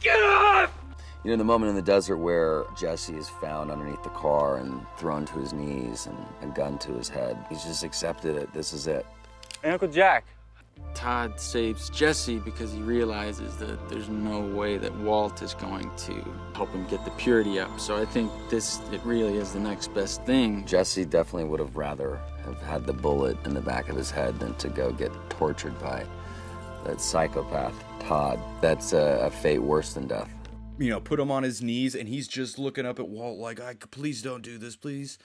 [0.00, 0.72] Get off!
[1.24, 4.84] You know, the moment in the desert where Jesse is found underneath the car and
[4.98, 6.18] thrown to his knees and
[6.50, 7.36] a gun to his head.
[7.48, 8.52] He's just accepted it.
[8.52, 9.06] This is it.
[9.62, 10.24] Hey, Uncle Jack.
[10.94, 16.12] Todd saves Jesse because he realizes that there's no way that Walt is going to
[16.54, 17.78] help him get the purity up.
[17.80, 20.66] So I think this, it really is the next best thing.
[20.66, 24.38] Jesse definitely would have rather have had the bullet in the back of his head
[24.40, 26.04] than to go get tortured by
[26.84, 28.40] that psychopath, Todd.
[28.60, 30.30] That's a, a fate worse than death.
[30.78, 33.60] you know, put him on his knees, and he's just looking up at Walt like,
[33.60, 35.18] "I please don't do this, please."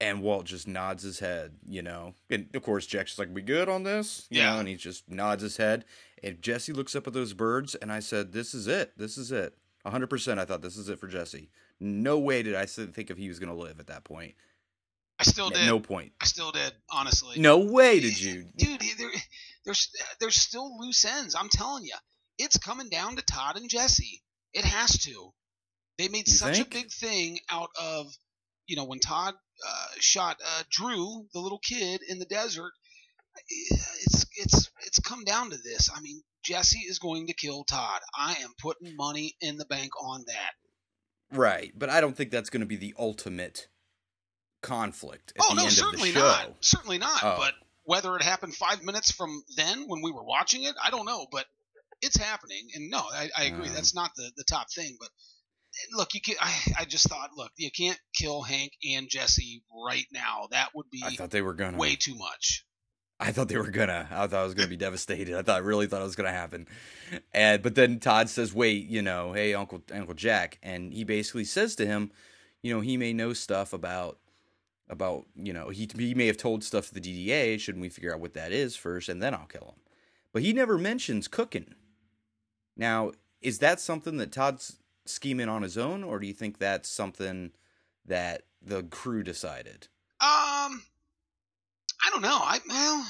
[0.00, 2.14] And Walt just nods his head, you know.
[2.30, 4.54] And of course, Jack's like, "We good on this?" You Yeah.
[4.54, 5.84] know, and he just nods his head.
[6.22, 8.96] And Jesse looks up at those birds, and I said, "This is it.
[8.96, 9.56] This is it.
[9.82, 11.50] 100." percent I thought this is it for Jesse.
[11.78, 14.34] No way did I think if he was going to live at that point.
[15.18, 15.66] I still At did.
[15.66, 16.12] no point.
[16.20, 16.72] I still did.
[16.90, 17.38] Honestly.
[17.38, 18.44] No way did you.
[18.56, 18.80] dude.
[18.98, 19.10] There,
[19.66, 21.34] there's there's still loose ends.
[21.34, 21.94] I'm telling you,
[22.38, 24.22] it's coming down to Todd and Jesse.
[24.54, 25.34] It has to.
[25.98, 26.66] They made You such think?
[26.68, 28.10] a big thing out of,
[28.66, 29.34] you know, when Todd
[29.66, 32.72] uh, shot uh, Drew, the little kid in the desert.
[33.48, 35.88] It's it's it's come down to this.
[35.94, 38.00] I mean, Jesse is going to kill Todd.
[38.16, 41.36] I am putting money in the bank on that.
[41.36, 43.68] Right, but I don't think that's going to be the ultimate
[44.62, 46.26] conflict at oh the no, end certainly of the show.
[46.26, 46.56] not.
[46.60, 47.20] Certainly not.
[47.22, 47.36] Oh.
[47.38, 51.06] But whether it happened five minutes from then when we were watching it, I don't
[51.06, 51.26] know.
[51.30, 51.46] But
[52.02, 53.68] it's happening, and no, I, I agree.
[53.68, 53.74] Um.
[53.74, 54.96] That's not the, the top thing.
[54.98, 55.08] But
[55.92, 60.06] look, you can I, I just thought, look, you can't kill Hank and Jesse right
[60.12, 60.48] now.
[60.50, 61.78] That would be I thought they were gonna.
[61.78, 62.64] way too much.
[63.18, 64.08] I thought they were gonna.
[64.10, 65.36] I thought I was gonna be devastated.
[65.36, 66.66] I thought, I really thought it was gonna happen.
[67.34, 71.44] And but then Todd says, "Wait, you know, hey, Uncle Uncle Jack," and he basically
[71.44, 72.10] says to him,
[72.62, 74.18] you know, he may know stuff about
[74.88, 77.58] about you know he he may have told stuff to the DDA.
[77.60, 79.80] Shouldn't we figure out what that is first, and then I'll kill him?
[80.32, 81.74] But he never mentions cooking.
[82.76, 84.79] Now, is that something that Todd's
[85.10, 87.52] scheming on his own, or do you think that's something
[88.06, 89.88] that the crew decided?
[90.20, 90.82] Um,
[92.04, 92.38] I don't know.
[92.40, 93.06] I well,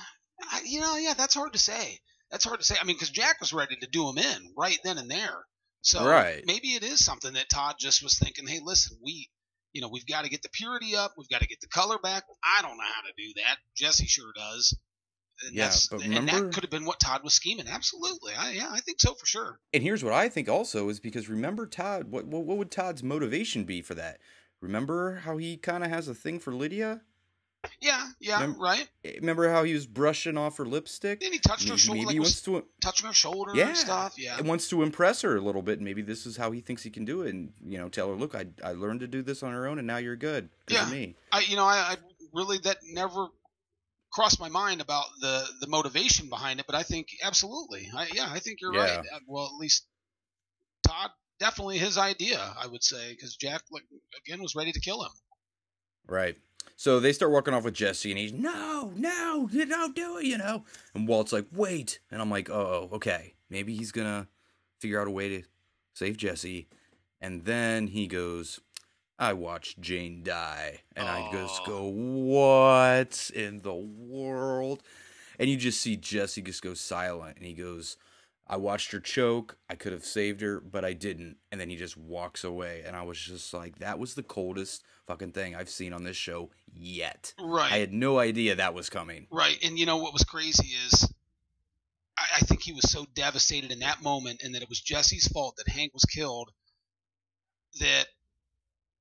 [0.52, 1.98] I, you know, yeah, that's hard to say.
[2.30, 2.76] That's hard to say.
[2.80, 5.44] I mean, because Jack was ready to do him in right then and there.
[5.82, 6.44] So Right.
[6.46, 8.46] maybe it is something that Todd just was thinking.
[8.46, 9.28] Hey, listen, we,
[9.72, 11.14] you know, we've got to get the purity up.
[11.16, 12.24] We've got to get the color back.
[12.44, 13.56] I don't know how to do that.
[13.76, 14.76] Jesse sure does.
[15.46, 17.66] And Yeah, but and that could have been what Todd was scheming.
[17.68, 18.32] Absolutely.
[18.36, 19.58] I, yeah, I think so for sure.
[19.72, 23.02] And here's what I think also is because remember Todd, what what, what would Todd's
[23.02, 24.18] motivation be for that?
[24.60, 27.00] Remember how he kind of has a thing for Lydia?
[27.80, 28.88] Yeah, yeah, Mem- right.
[29.04, 31.20] Eh, Remember how he was brushing off her lipstick?
[31.20, 33.68] Then he touched her Maybe- shoulder, maybe like he wants to touching her shoulder yeah,
[33.68, 34.14] and stuff.
[34.16, 34.38] Yeah.
[34.38, 35.78] and wants to impress her a little bit.
[35.78, 38.14] Maybe this is how he thinks he can do it, and you know, tell her,
[38.14, 40.48] look, I I learned to do this on her own, and now you're good.
[40.66, 40.90] Good Yeah.
[40.90, 41.16] me.
[41.32, 41.96] I you know I, I
[42.32, 43.26] really that never
[44.12, 48.28] crossed my mind about the the motivation behind it, but I think absolutely, I, yeah,
[48.30, 48.96] I think you're Yeah.
[48.96, 49.06] right.
[49.12, 49.86] Uh, Well, at least
[50.86, 53.84] Todd definitely his idea, I would say, because Jack like,
[54.26, 55.12] again was ready to kill him.
[56.06, 56.36] Right.
[56.76, 60.24] So they start walking off with Jesse, and he's no, no, you don't do it,
[60.24, 60.64] you know.
[60.94, 64.28] And Walt's like, wait, and I'm like, oh, okay, maybe he's gonna
[64.78, 65.42] figure out a way to
[65.94, 66.68] save Jesse.
[67.20, 68.60] And then he goes,
[69.20, 74.82] I watched Jane die, and I just go, what in the world?
[75.38, 77.98] And you just see Jesse just go silent, and he goes,
[78.46, 79.58] I watched her choke.
[79.68, 81.36] I could have saved her, but I didn't.
[81.52, 82.82] And then he just walks away.
[82.84, 86.16] And I was just like, that was the coldest fucking thing I've seen on this
[86.16, 87.32] show yet.
[87.38, 87.72] Right.
[87.72, 89.26] I had no idea that was coming.
[89.30, 91.12] Right, and you know what was crazy is
[92.18, 95.28] I, I think he was so devastated in that moment, and that it was Jesse's
[95.28, 96.50] fault that Hank was killed,
[97.80, 98.06] that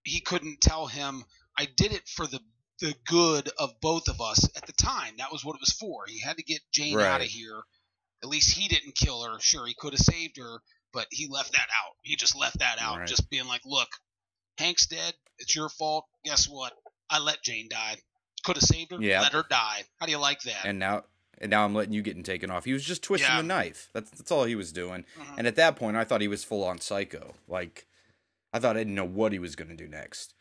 [0.04, 1.24] he couldn't tell him,
[1.58, 2.40] "I did it for the
[2.80, 6.06] the good of both of us." At the time, that was what it was for.
[6.08, 7.62] He had to get Jane out of here.
[8.24, 9.40] At least he didn't kill her.
[9.40, 10.60] Sure, he could have saved her,
[10.94, 11.96] but he left that out.
[12.04, 13.08] He just left that out, Right.
[13.08, 13.90] just being like, "Look,
[14.58, 15.14] Hank's dead.
[15.38, 16.06] It's your fault.
[16.26, 16.74] Guess what?
[17.10, 17.98] I let Jane die.
[18.44, 19.02] Could have saved her.
[19.02, 19.22] Yeah.
[19.22, 19.84] Let her die.
[20.00, 20.66] How do you like that?
[20.66, 21.06] And now
[21.42, 22.66] and now I'm letting you getting taken off.
[22.66, 23.38] He was just twisting Yeah.
[23.38, 23.88] the knife.
[23.94, 25.06] That's that's all he was doing.
[25.18, 25.38] Mhm.
[25.38, 27.36] And at that point I thought he was full on psycho.
[27.48, 27.86] Like
[28.54, 30.34] I thought I didn't know what he was gonna do next.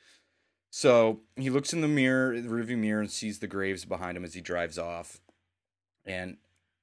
[0.70, 4.24] So he looks in the mirror, the rearview mirror, and sees the graves behind him
[4.24, 5.20] as he drives off.
[6.04, 6.36] And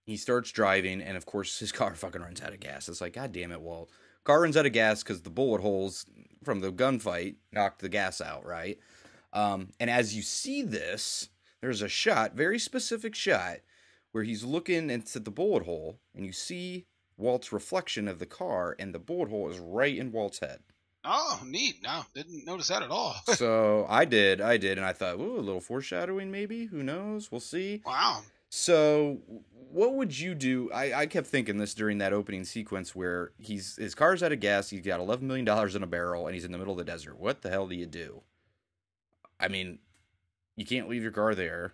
[0.05, 2.89] he starts driving, and of course his car fucking runs out of gas.
[2.89, 3.89] It's like, God damn it, Walt.
[4.23, 6.05] Car runs out of gas because the bullet holes
[6.43, 8.79] from the gunfight knocked the gas out, right?
[9.33, 11.29] Um, and as you see this,
[11.61, 13.57] there's a shot, very specific shot,
[14.11, 16.85] where he's looking into the bullet hole, and you see
[17.17, 20.61] Walt's reflection of the car, and the bullet hole is right in Walt's head.
[21.05, 21.81] Oh, neat.
[21.83, 23.15] No, didn't notice that at all.
[23.35, 26.65] so I did, I did, and I thought, ooh, a little foreshadowing, maybe.
[26.65, 27.31] Who knows?
[27.31, 27.81] We'll see.
[27.85, 28.21] wow.
[28.49, 29.17] So,
[29.71, 30.71] what would you do?
[30.73, 34.39] I, I kept thinking this during that opening sequence where he's his car's out of
[34.39, 34.69] gas.
[34.69, 36.85] He's got eleven million dollars in a barrel, and he's in the middle of the
[36.85, 37.19] desert.
[37.19, 38.21] What the hell do you do?
[39.39, 39.79] I mean,
[40.55, 41.73] you can't leave your car there.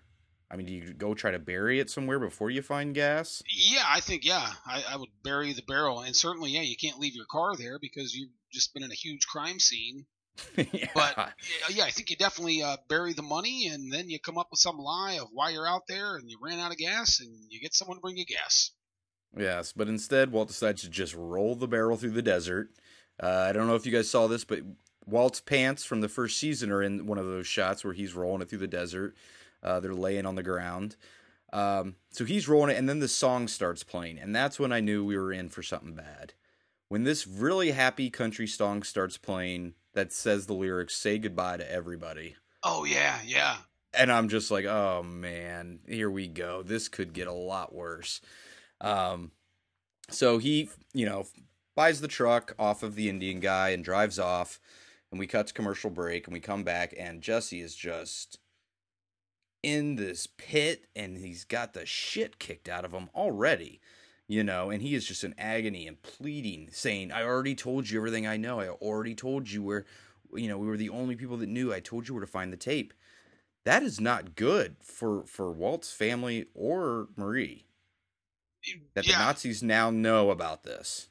[0.52, 3.42] I mean, do you go try to bury it somewhere before you find gas?
[3.50, 7.00] Yeah, I think yeah, I, I would bury the barrel, and certainly yeah, you can't
[7.00, 10.06] leave your car there because you've just been in a huge crime scene.
[10.58, 10.90] yeah.
[10.94, 11.16] But
[11.70, 14.60] yeah, I think you definitely uh, bury the money, and then you come up with
[14.60, 17.62] some lie of why you're out there, and you ran out of gas, and you
[17.62, 18.72] get someone to bring you gas.
[19.38, 22.72] Yes, but instead, Walt decides to just roll the barrel through the desert.
[23.22, 24.60] Uh, I don't know if you guys saw this, but
[25.06, 28.42] Walt's pants from the first season are in one of those shots where he's rolling
[28.42, 29.16] it through the desert.
[29.63, 30.95] Uh, they're laying on the ground.
[31.54, 34.80] Um, so he's rolling it, and then the song starts playing, and that's when I
[34.80, 36.34] knew we were in for something bad.
[36.88, 41.71] When this really happy country song starts playing that says the lyrics, say goodbye to
[41.71, 42.36] everybody.
[42.63, 43.58] Oh yeah, yeah.
[43.93, 46.63] And I'm just like, oh man, here we go.
[46.63, 48.21] This could get a lot worse.
[48.80, 49.32] Um,
[50.10, 51.26] so he, you know,
[51.76, 54.60] buys the truck off of the Indian guy and drives off.
[55.12, 58.38] And we cut to commercial break and we come back and Jesse is just
[59.63, 63.80] in this pit and he's got the shit kicked out of him already,
[64.28, 68.00] you know, and he is just in agony and pleading, saying, I already told you
[68.00, 68.60] everything I know.
[68.60, 69.86] I already told you where,
[70.34, 71.74] you know, we were the only people that knew.
[71.74, 72.93] I told you where to find the tape.
[73.63, 77.65] That is not good for, for Walt's family or Marie
[78.93, 81.10] that the Nazis now know about this,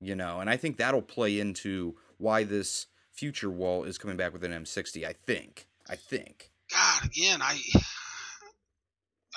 [0.00, 4.32] you know, and I think that'll play into why this future Walt is coming back
[4.32, 5.04] with an M60.
[5.06, 5.66] I think.
[5.88, 6.50] I think.
[6.70, 7.58] God, again, I,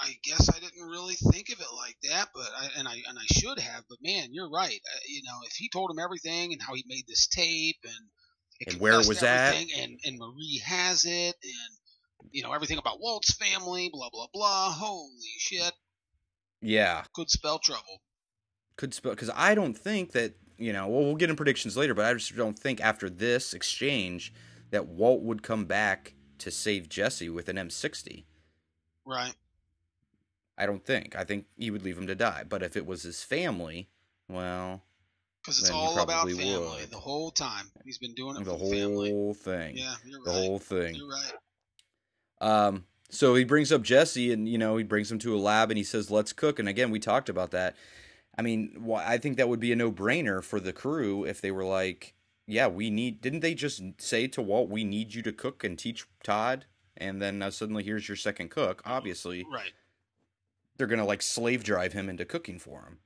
[0.02, 3.18] I guess I didn't really think of it like that, but I, and I and
[3.20, 3.84] I should have.
[3.90, 4.80] But man, you're right.
[4.94, 8.74] Uh, you know, if he told him everything and how he made this tape and
[8.74, 13.00] And where it was that, and and Marie has it, and you know everything about
[13.00, 14.72] Walt's family, blah blah blah.
[14.72, 15.74] Holy shit,
[16.62, 18.02] Yeah, could spell trouble.
[18.78, 20.88] could spell because I don't think that you know.
[20.88, 24.34] Well, we'll get in predictions later, but I just don't think after this exchange
[24.72, 28.24] that Walt would come back to save Jesse with an M60.
[29.06, 29.34] Right.
[30.58, 31.16] I don't think.
[31.16, 32.44] I think he would leave him to die.
[32.48, 33.90] But if it was his family,
[34.30, 34.84] well,
[35.42, 36.92] Because it's all about family would.
[36.92, 37.66] the whole time.
[37.86, 39.34] He's been doing it the for whole family.
[39.34, 39.78] thing.
[39.78, 40.36] Yeah, you're the right.
[40.46, 40.96] whole thing.
[40.96, 41.34] You're right.
[42.42, 45.70] Um, so he brings up Jesse, and you know he brings him to a lab,
[45.72, 47.76] and he says, "Let's cook." And again, we talked about that.
[48.38, 51.66] I mean, I think that would be a no-brainer for the crew if they were
[51.66, 52.14] like,
[52.52, 55.78] "Yeah, we need." Didn't they just say to Walt, "We need you to cook and
[55.78, 56.66] teach Todd"?
[56.98, 58.82] And then uh, suddenly, here's your second cook.
[58.86, 59.74] Obviously, Right.
[60.78, 63.00] they're gonna like slave drive him into cooking for him.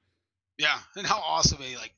[0.58, 1.93] Yeah, and how awesome he like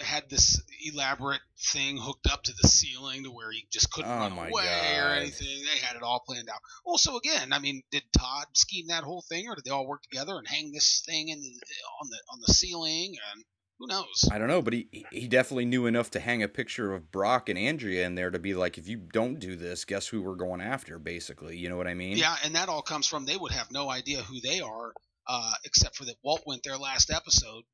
[0.00, 1.40] had this elaborate
[1.72, 5.08] thing hooked up to the ceiling to where he just couldn't Oh run away or
[5.08, 5.64] anything.
[5.64, 6.60] They had it all planned out.
[6.84, 10.02] Also, again, I mean, did Todd scheme that whole thing, or did they all work
[10.02, 11.48] together and hang this thing in the,
[12.00, 13.16] on the on the ceiling?
[13.32, 13.44] And
[13.78, 14.28] who knows?
[14.30, 17.48] I don't know, but he he definitely knew enough to hang a picture of Brock
[17.48, 20.34] and Andrea in there to be like, if you don't do this, guess who we're
[20.36, 20.98] going after?
[20.98, 22.16] Basically, you know what I mean?
[22.16, 24.92] Yeah, and that all comes from they would have no idea who they are,
[25.26, 27.64] uh, except for that Walt went there last episode,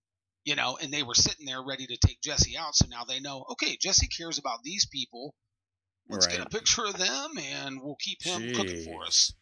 [0.44, 2.74] you know, and they were sitting there ready to take Jesse out.
[2.74, 5.34] So now they know, okay, Jesse cares about these people.
[6.08, 9.32] Let's get a picture of them, and we'll keep him cooking for us.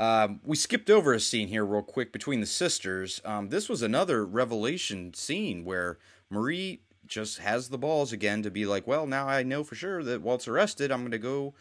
[0.00, 3.20] Um, we skipped over a scene here real quick between the sisters.
[3.22, 5.98] Um, this was another revelation scene where
[6.30, 10.02] Marie just has the balls again to be like, well, now I know for sure
[10.02, 10.90] that Walt's arrested.
[10.90, 11.52] I'm going to go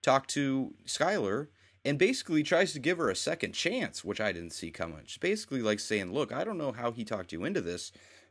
[0.00, 1.48] talk to Skyler
[1.84, 5.02] and basically tries to give her a second chance, which I didn't see coming.
[5.04, 7.90] Just basically like saying, look, I don't know how he talked you into this,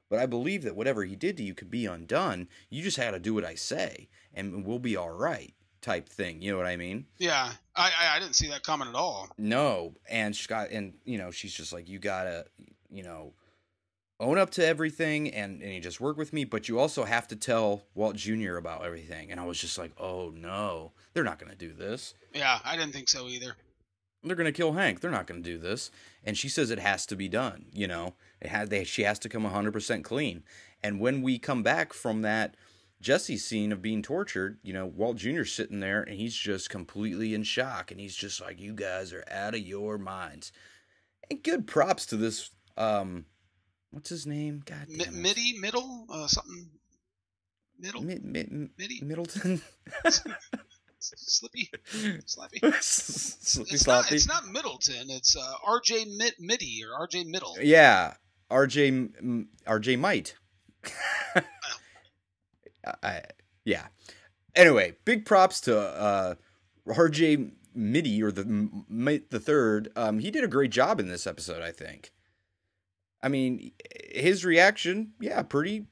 [0.09, 2.47] but I believe that whatever he did to you could be undone.
[2.69, 6.41] You just had to do what I say, and we'll be all right type thing.
[6.41, 7.05] You know what I mean?
[7.17, 9.29] Yeah, I, I, I didn't see that coming at all.
[9.37, 12.45] No, and she got and you know she's just like you gotta
[12.89, 13.33] you know
[14.19, 17.27] own up to everything and and you just work with me, but you also have
[17.29, 18.57] to tell Walt Jr.
[18.57, 19.31] about everything.
[19.31, 22.13] And I was just like, oh no, they're not gonna do this.
[22.33, 23.55] Yeah, I didn't think so either.
[24.23, 24.99] They're gonna kill Hank.
[24.99, 25.91] They're not gonna do this.
[26.23, 27.67] And she says it has to be done.
[27.71, 30.43] You know, it had they she has to come hundred percent clean.
[30.83, 32.55] And when we come back from that
[33.01, 37.33] Jesse's scene of being tortured, you know, Walt Jr.'s sitting there and he's just completely
[37.33, 40.51] in shock and he's just like, You guys are out of your minds.
[41.29, 43.25] And good props to this um
[43.91, 44.63] what's his name?
[44.65, 45.13] God damn it.
[45.13, 46.69] Midi, middle, uh, something,
[47.79, 49.61] middle, Mid, mid, Midi, Middleton.
[50.99, 51.69] Slippy,
[52.25, 52.73] Slappy.
[52.81, 54.03] Slippy It's not.
[54.05, 54.15] sloppy.
[54.15, 55.09] It's not Middleton.
[55.09, 56.05] It's uh, R.J.
[56.17, 57.25] Mid- Midi or R.J.
[57.25, 57.55] Middle.
[57.61, 58.15] Yeah,
[58.51, 58.87] RJ
[59.19, 60.35] M- RJ might.
[63.03, 63.21] I,
[63.65, 63.87] yeah.
[64.55, 66.35] Anyway, big props to uh,
[66.87, 69.89] RJ Midi or the the third.
[69.95, 71.61] Um, he did a great job in this episode.
[71.61, 72.11] I think.
[73.21, 73.71] I mean,
[74.11, 75.87] his reaction, yeah, pretty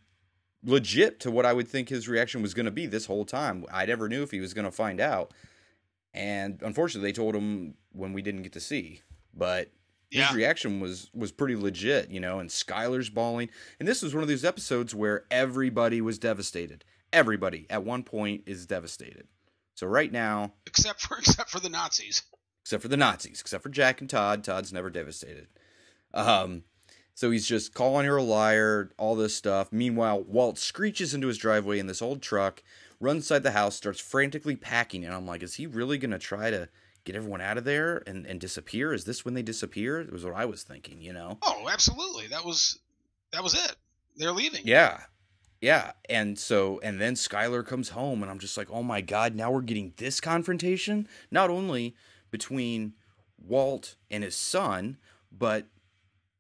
[0.63, 3.65] legit to what I would think his reaction was going to be this whole time.
[3.71, 5.33] I never knew if he was going to find out,
[6.13, 9.01] and unfortunately, they told him when we didn't get to see.
[9.33, 9.71] But
[10.12, 12.39] his reaction was was pretty legit, you know.
[12.39, 13.49] And Skyler's bawling,
[13.80, 16.84] and this was one of those episodes where everybody was devastated.
[17.14, 19.28] Everybody at one point is devastated.
[19.76, 22.24] So right now, Except for except for the Nazis.
[22.64, 24.43] except for the Nazis, except for Jack and Todd.
[24.43, 25.47] Todd's never devastated.
[26.14, 26.64] Um,
[27.14, 29.72] so he's just calling her a liar, all this stuff.
[29.72, 32.62] Meanwhile, Walt screeches into his driveway in this old truck,
[32.99, 35.06] runs inside the house, starts frantically packing.
[35.06, 36.68] And I'm like, is he really going to try to
[37.06, 38.93] get everyone out of there and, and disappear?
[38.93, 40.01] Is this when they disappear?
[40.01, 41.38] It was what I was thinking, you know?
[41.43, 42.28] Oh, absolutely.
[42.28, 42.80] That was
[43.32, 43.76] that was it.
[44.18, 44.62] They're leaving.
[44.66, 45.01] Yeah.
[45.62, 45.93] Yeah.
[46.10, 49.51] And so, and then Skyler comes home, and I'm just like, oh my God, now
[49.51, 51.08] we're getting this confrontation?
[51.32, 51.95] Not only
[52.32, 52.93] between
[53.38, 54.97] Walt and his son,
[55.32, 55.68] but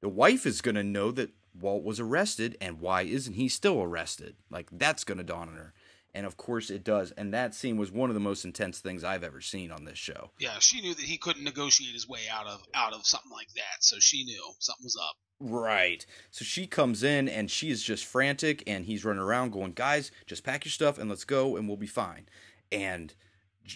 [0.01, 3.81] the wife is going to know that Walt was arrested, and why isn't he still
[3.81, 4.35] arrested?
[4.49, 5.73] Like, that's going to dawn on her.
[6.15, 7.11] And of course it does.
[7.11, 9.97] And that scene was one of the most intense things I've ever seen on this
[9.97, 10.31] show.
[10.39, 13.53] Yeah, she knew that he couldn't negotiate his way out of out of something like
[13.55, 15.17] that, so she knew something was up.
[15.41, 16.05] Right.
[16.31, 20.09] So she comes in and she is just frantic and he's running around going, "Guys,
[20.25, 22.29] just pack your stuff and let's go and we'll be fine."
[22.71, 23.13] And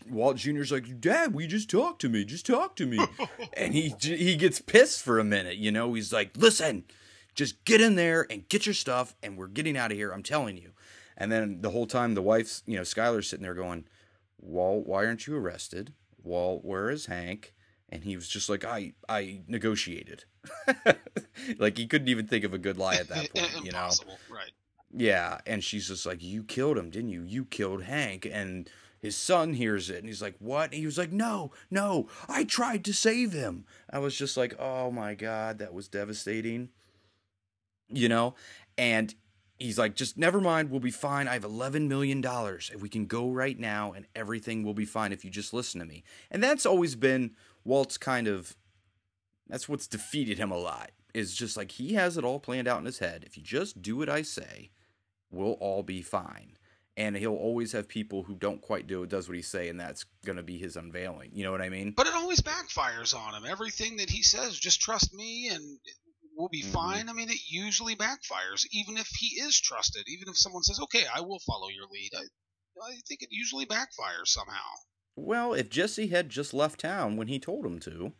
[0.10, 2.24] Walt Jr.'s like, "Dad, we just talk to me.
[2.24, 3.00] Just talk to me."
[3.58, 5.94] and he he gets pissed for a minute, you know.
[5.94, 6.86] He's like, "Listen,
[7.36, 10.24] just get in there and get your stuff and we're getting out of here, I'm
[10.24, 10.72] telling you."
[11.20, 13.86] And then the whole time the wife's, you know, Skyler's sitting there going,
[14.40, 15.94] "Walt, why aren't you arrested?
[16.24, 17.54] Walt, where is Hank?"
[17.90, 20.24] And he was just like, "I I negotiated."
[21.58, 23.90] like he couldn't even think of a good lie at that point, you know.
[24.30, 24.52] Right?
[24.92, 27.24] Yeah, and she's just like, "You killed him, didn't you?
[27.24, 30.98] You killed Hank." And his son hears it, and he's like, "What?" And he was
[30.98, 35.60] like, "No, no, I tried to save him." I was just like, "Oh my god,
[35.60, 36.70] that was devastating."
[37.90, 38.36] You know,
[38.78, 39.14] and
[39.60, 41.28] he's like, "Just never mind, we'll be fine.
[41.28, 42.72] I have eleven million dollars.
[42.74, 45.80] If we can go right now, and everything will be fine if you just listen
[45.80, 48.56] to me." And that's always been Walt's kind of.
[49.48, 50.92] That's what's defeated him a lot.
[51.14, 53.24] Is just like he has it all planned out in his head.
[53.26, 54.72] If you just do what I say,
[55.32, 56.58] we'll all be fine.
[56.96, 59.80] And he'll always have people who don't quite do it, does what he say, and
[59.80, 61.32] that's gonna be his unveiling.
[61.34, 61.92] You know what I mean?
[61.92, 63.50] But it always backfires on him.
[63.50, 65.80] Everything that he says, just trust me and
[66.40, 66.72] we'll be Mhm.
[66.72, 67.10] fine.
[67.10, 70.08] I mean, it usually backfires, even if he is trusted.
[70.08, 72.24] Even if someone says, "Okay, I will follow your lead," I,
[72.82, 74.70] I think it usually backfires somehow.
[75.16, 78.14] Well, if Jesse had just left town when he told him to,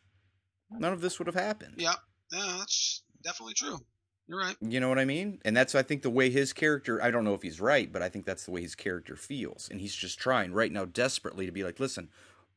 [0.70, 1.76] none of this would have happened.
[1.78, 1.96] Yeah,
[2.32, 3.80] yeah, that's definitely true.
[4.28, 4.58] You're right.
[4.62, 5.40] You know what I mean?
[5.46, 8.02] And that's I think the way his character I don't know if he's right, but
[8.02, 9.70] I think that's the way his character feels.
[9.70, 12.10] And he's just trying right now desperately to be like, "Listen,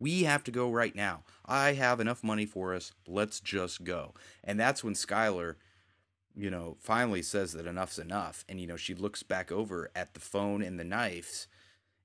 [0.02, 1.22] we have to go right now.
[1.46, 2.92] I have enough money for us.
[3.06, 5.56] Let's just go." And that's when Skyler
[6.34, 10.14] you know, finally says that enough's enough, and you know, she looks back over at
[10.14, 11.46] the phone and the knives,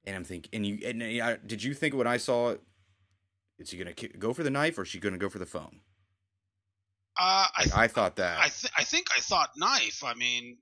[0.05, 2.61] and I'm thinking, and you, and I, did you think when I saw it,
[3.57, 5.45] is she gonna ki- go for the knife or is she gonna go for the
[5.45, 5.79] phone?
[7.19, 8.37] Uh, I, Like, I thought that.
[8.37, 10.03] I, th- I think I thought knife.
[10.03, 10.57] I mean,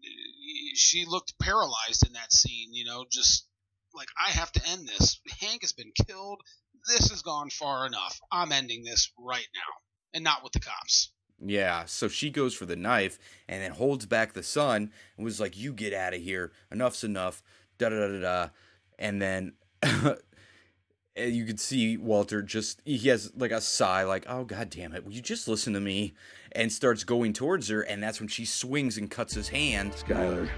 [0.73, 2.73] she looked paralyzed in that scene.
[2.73, 3.47] You know, just
[3.93, 5.19] like I have to end this.
[5.41, 6.41] Hank has been killed.
[6.87, 8.19] This has gone far enough.
[8.31, 9.73] I'm ending this right now.
[10.13, 11.11] and not with the cops.
[11.39, 13.19] Yeah, so she goes for the knife
[13.49, 16.53] and then holds back the son and was like, "You get out of here.
[16.71, 17.43] Enough's enough."
[17.77, 18.49] Da da da da da.
[18.97, 24.45] And then and you could see Walter just he has like a sigh, like, "Oh
[24.45, 26.13] god damn it, will you just listen to me?"
[26.53, 29.91] And starts going towards her, and that's when she swings and cuts his hand.
[29.93, 30.49] Skyler,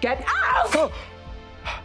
[0.00, 0.74] Get out!
[0.74, 0.92] Oh!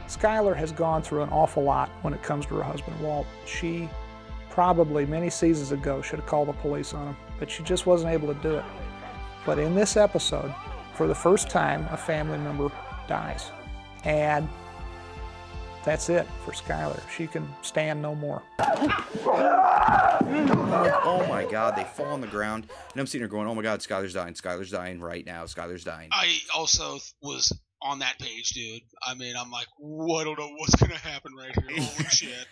[0.07, 3.27] Skyler has gone through an awful lot when it comes to her husband, Walt.
[3.45, 3.89] She
[4.49, 8.11] probably many seasons ago should have called the police on him, but she just wasn't
[8.11, 8.65] able to do it.
[9.45, 10.53] But in this episode,
[10.93, 12.71] for the first time, a family member
[13.07, 13.51] dies.
[14.03, 14.47] And
[15.83, 16.99] that's it for Skyler.
[17.09, 18.41] She can stand no more.
[21.09, 23.61] Oh my god, they fall on the ground, and I'm sitting here going, "Oh my
[23.61, 24.33] god, Skyler's dying.
[24.33, 25.45] Skyler's dying right now.
[25.45, 28.81] Skyler's dying." I also was on that page, dude.
[29.05, 31.77] I mean, I'm like, I don't know what's gonna happen right here.
[31.83, 32.47] Holy shit!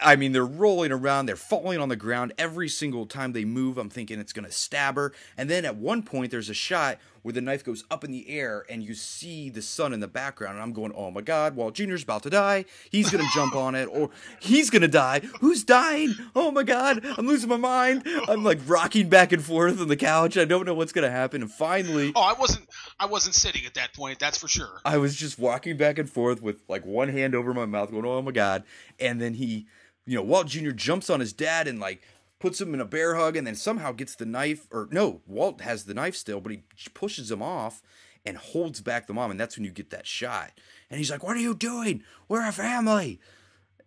[0.00, 3.76] I mean, they're rolling around, they're falling on the ground every single time they move.
[3.76, 5.12] I'm thinking it's going to stab her.
[5.36, 8.28] And then at one point, there's a shot where the knife goes up in the
[8.28, 10.54] air and you see the sun in the background.
[10.54, 12.64] And I'm going, oh my God, Walt Jr.'s about to die.
[12.90, 14.10] He's going to jump on it or
[14.40, 15.20] he's going to die.
[15.40, 16.14] Who's dying?
[16.34, 18.06] Oh my God, I'm losing my mind.
[18.28, 20.36] I'm like rocking back and forth on the couch.
[20.36, 21.42] I don't know what's going to happen.
[21.42, 22.66] And finally, Oh, I wasn't,
[22.98, 24.18] I wasn't sitting at that point.
[24.18, 24.80] That's for sure.
[24.84, 28.04] I was just walking back and forth with like one hand over my mouth, going,
[28.04, 28.64] "Oh my god!"
[28.98, 29.66] And then he,
[30.06, 30.70] you know, Walt Jr.
[30.70, 32.02] jumps on his dad and like
[32.40, 34.66] puts him in a bear hug, and then somehow gets the knife.
[34.72, 36.62] Or no, Walt has the knife still, but he
[36.92, 37.80] pushes him off
[38.26, 40.50] and holds back the mom, and that's when you get that shot.
[40.90, 42.02] And he's like, "What are you doing?
[42.28, 43.20] We're a family."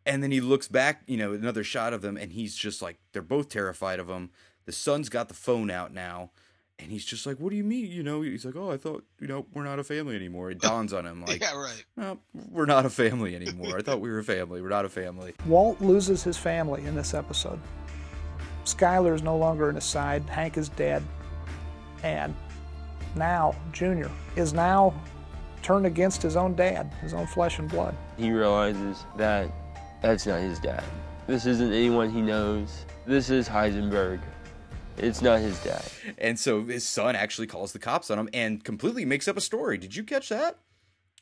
[0.05, 2.99] And then he looks back, you know, another shot of them, and he's just like,
[3.13, 4.31] they're both terrified of him.
[4.65, 6.31] The son's got the phone out now,
[6.77, 9.05] and he's just like, "What do you mean?" You know, he's like, "Oh, I thought,
[9.19, 11.85] you know, we're not a family anymore." It dawns on him like, yeah, right.
[11.95, 13.77] "No, we're not a family anymore.
[13.77, 14.61] I thought we were a family.
[14.61, 17.59] We're not a family." Walt loses his family in this episode.
[18.65, 20.27] Skyler is no longer in his side.
[20.29, 21.03] Hank is dead.
[22.03, 22.35] And
[23.15, 24.93] now Junior is now
[25.61, 27.95] turned against his own dad, his own flesh and blood.
[28.17, 29.49] He realizes that
[30.01, 30.83] that's not his dad.
[31.27, 32.85] This isn't anyone he knows.
[33.05, 34.19] This is Heisenberg.
[34.97, 35.83] It's not his dad.
[36.17, 39.41] And so his son actually calls the cops on him and completely makes up a
[39.41, 39.77] story.
[39.77, 40.59] Did you catch that?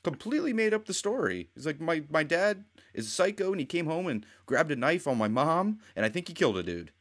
[0.04, 1.50] Completely made up the story.
[1.54, 4.76] He's like, my my dad is a psycho, and he came home and grabbed a
[4.76, 6.92] knife on my mom, and I think he killed a dude.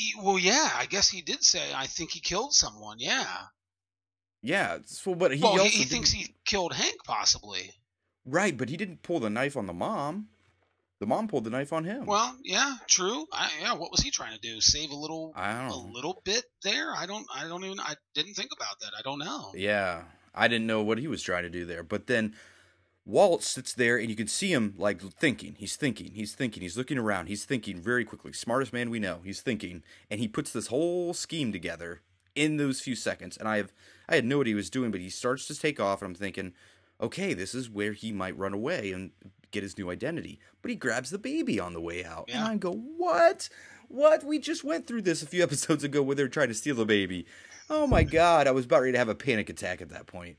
[0.00, 2.98] He- well, yeah, I guess he did say, I think he killed someone.
[2.98, 3.26] Yeah.
[4.42, 7.74] Yeah, so but he well, he, he thinks he killed Hank, possibly.
[8.24, 10.28] right, but he didn't pull the knife on the mom.
[10.98, 12.04] The mom pulled the knife on him.
[12.06, 13.26] Well, yeah, true.
[13.32, 14.60] I, yeah, what was he trying to do?
[14.60, 16.94] Save a little, I don't a little bit there.
[16.94, 18.92] I don't, I don't even, I didn't think about that.
[18.98, 19.52] I don't know.
[19.54, 20.02] Yeah,
[20.34, 21.82] I didn't know what he was trying to do there.
[21.82, 22.34] But then
[23.04, 25.56] Walt sits there and you can see him like thinking.
[25.58, 26.12] He's thinking.
[26.14, 26.62] He's thinking.
[26.62, 27.26] He's looking around.
[27.26, 28.32] He's thinking very quickly.
[28.32, 29.20] Smartest man we know.
[29.24, 29.82] He's thinking.
[30.10, 32.02] And he puts this whole scheme together
[32.34, 33.36] in those few seconds.
[33.36, 33.72] And I have
[34.08, 36.10] I had no idea what he was doing, but he starts to take off and
[36.10, 36.52] I'm thinking,
[37.00, 39.10] okay, this is where he might run away and
[39.50, 40.38] get his new identity.
[40.62, 42.30] But he grabs the baby on the way out.
[42.32, 43.48] And I go, What?
[43.88, 44.22] What?
[44.22, 46.76] We just went through this a few episodes ago where they were trying to steal
[46.76, 47.26] the baby.
[47.68, 50.36] Oh my god, I was about ready to have a panic attack at that point.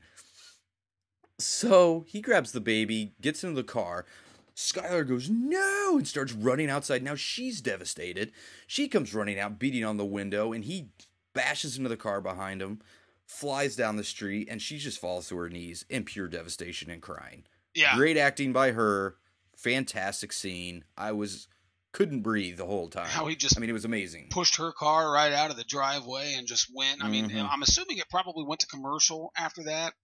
[1.38, 4.06] So he grabs the baby, gets into the car.
[4.54, 7.02] Skyler goes, no, and starts running outside.
[7.02, 8.32] Now she's devastated.
[8.66, 10.88] She comes running out, beating on the window, and he
[11.34, 12.80] bashes into the car behind him,
[13.26, 17.00] flies down the street, and she just falls to her knees in pure devastation and
[17.00, 17.44] crying.
[17.74, 17.96] Yeah.
[17.96, 19.16] Great acting by her.
[19.56, 20.84] Fantastic scene.
[20.98, 21.48] I was
[21.92, 23.06] couldn't breathe the whole time.
[23.06, 24.28] How he just I mean, it was amazing.
[24.30, 27.02] Pushed her car right out of the driveway and just went.
[27.04, 27.48] I mean, Mhm.
[27.50, 29.94] I'm assuming it probably went to commercial after that.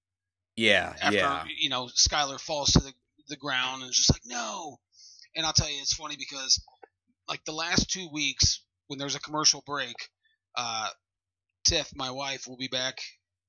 [0.59, 1.44] Yeah, After yeah.
[1.56, 2.92] you know, Skyler falls to the
[3.28, 4.80] the ground and is just like no.
[5.36, 6.61] And I'll tell you, it's funny because
[7.28, 9.94] like the last two weeks when there's a commercial break,
[10.56, 10.88] uh,
[11.64, 12.98] Tiff, my wife, will be back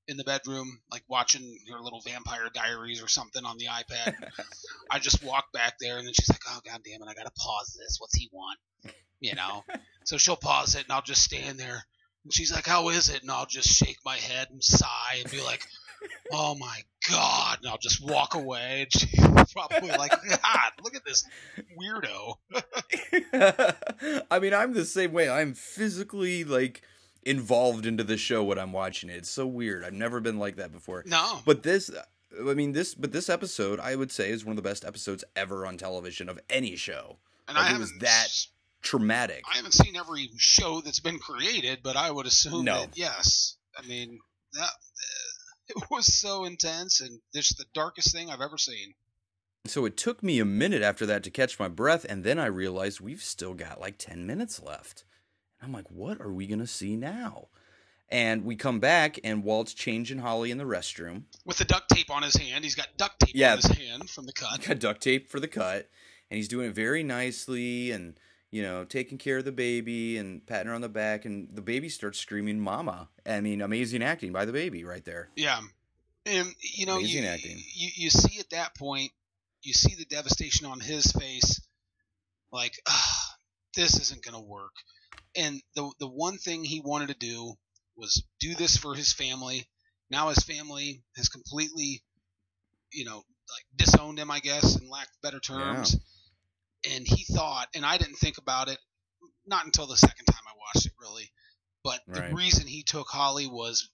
[0.06, 4.14] in the bedroom, like watching her little Vampire Diaries or something on the iPad.
[4.90, 7.32] I just walk back there, and then she's like, "Oh god damn it, I gotta
[7.36, 7.96] pause this.
[7.98, 8.58] What's he want?"
[9.18, 9.64] You know.
[10.04, 11.84] so she'll pause it, and I'll just stand there.
[12.22, 15.28] And she's like, "How is it?" And I'll just shake my head and sigh and
[15.28, 15.66] be like,
[16.32, 18.82] "Oh my god!" And I'll just walk away.
[18.82, 19.20] And she's
[19.52, 21.24] probably like, "God, look at this
[21.78, 22.36] weirdo."
[24.30, 25.28] I mean, I'm the same way.
[25.28, 26.82] I'm physically like
[27.22, 29.16] involved into the show when I'm watching it.
[29.16, 29.84] It's so weird.
[29.84, 31.04] I've never been like that before.
[31.06, 31.40] No.
[31.44, 32.02] But this uh,
[32.48, 35.24] I mean this but this episode I would say is one of the best episodes
[35.36, 37.18] ever on television of any show.
[37.48, 38.28] And Like, I it was that
[38.82, 39.42] traumatic.
[39.52, 42.80] I haven't seen every show that's been created, but I would assume No.
[42.80, 43.56] that yes.
[43.76, 44.18] I mean,
[44.54, 44.70] that
[45.76, 48.94] it was so intense and this the darkest thing I've ever seen.
[49.66, 52.46] So it took me a minute after that to catch my breath and then I
[52.46, 55.04] realized we've still got like 10 minutes left.
[55.62, 57.48] I'm like, what are we gonna see now?
[58.12, 61.24] And we come back, and Walt's changing Holly in the restroom.
[61.44, 63.52] With the duct tape on his hand, he's got duct tape Yeah.
[63.52, 64.60] on his hand from the cut.
[64.66, 65.88] got duct tape for the cut,
[66.28, 68.18] and he's doing it very nicely, and
[68.50, 71.62] you know, taking care of the baby and patting her on the back, and the
[71.62, 75.30] baby starts screaming, "Mama!" I mean, amazing acting by the baby right there.
[75.36, 75.60] Yeah,
[76.26, 77.62] and you know, Amazing you, acting.
[77.74, 79.12] you you see at that point,
[79.62, 81.60] you see the devastation on his face,
[82.52, 82.74] like,
[83.76, 84.72] this isn't gonna work.
[85.36, 87.54] And the the one thing he wanted to do
[87.96, 89.68] was do this for his family.
[90.10, 92.02] Now his family has completely,
[92.92, 95.96] you know, like disowned him, I guess, in lack of better terms.
[96.88, 98.78] And he thought, and I didn't think about it,
[99.46, 101.30] not until the second time I watched it, really.
[101.84, 103.90] But the reason he took Holly was,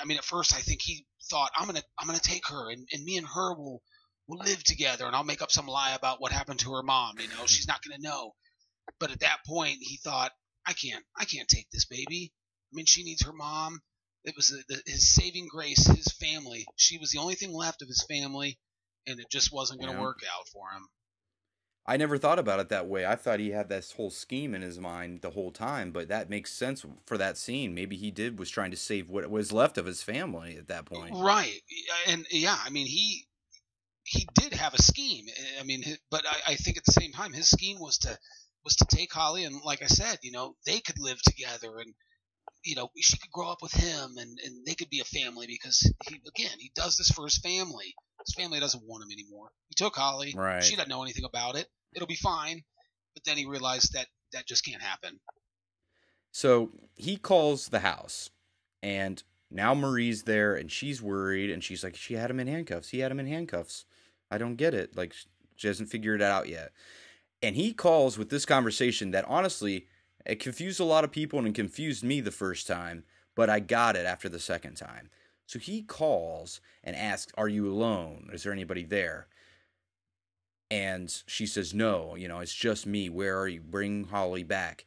[0.00, 2.86] I mean, at first I think he thought, I'm gonna, I'm gonna take her, and,
[2.92, 3.82] and me and her will,
[4.28, 7.14] will live together, and I'll make up some lie about what happened to her mom.
[7.18, 8.34] You know, she's not gonna know.
[8.98, 10.32] But at that point, he thought,
[10.66, 12.32] I can't, I can't take this baby.
[12.72, 13.80] I mean, she needs her mom.
[14.24, 16.66] It was the, the, his saving grace, his family.
[16.76, 18.58] She was the only thing left of his family,
[19.06, 20.02] and it just wasn't going to Yeah.
[20.02, 20.88] work out for him.
[21.90, 23.04] I never thought about it that way.
[23.04, 26.30] I thought he had this whole scheme in his mind the whole time, but that
[26.30, 27.74] makes sense for that scene.
[27.74, 30.84] Maybe he did was trying to save what was left of his family at that
[30.84, 31.16] point.
[31.16, 31.60] Right,
[32.06, 33.26] and yeah, I mean he
[34.04, 35.26] he did have a scheme.
[35.58, 35.82] I mean,
[36.12, 38.16] but I, I think at the same time his scheme was to
[38.64, 41.92] was to take Holly and, like I said, you know, they could live together and
[42.62, 45.48] you know she could grow up with him and and they could be a family
[45.48, 47.96] because he again he does this for his family.
[48.24, 49.50] His family doesn't want him anymore.
[49.70, 50.34] He took Holly.
[50.36, 50.62] Right.
[50.62, 51.66] She doesn't know anything about it.
[51.94, 52.62] It'll be fine.
[53.14, 55.18] But then he realized that that just can't happen.
[56.32, 58.30] So he calls the house,
[58.82, 62.90] and now Marie's there, and she's worried, and she's like, "She had him in handcuffs.
[62.90, 63.84] He had him in handcuffs.
[64.30, 64.96] I don't get it.
[64.96, 65.12] Like
[65.56, 66.72] she hasn't figured it out yet."
[67.42, 69.88] And he calls with this conversation that honestly
[70.24, 73.58] it confused a lot of people and it confused me the first time, but I
[73.58, 75.10] got it after the second time.
[75.46, 78.30] So he calls and asks, "Are you alone?
[78.32, 79.26] Is there anybody there?"
[80.70, 82.14] And she says, "No.
[82.14, 83.08] You know, it's just me.
[83.08, 83.60] Where are you?
[83.60, 84.84] Bring Holly back."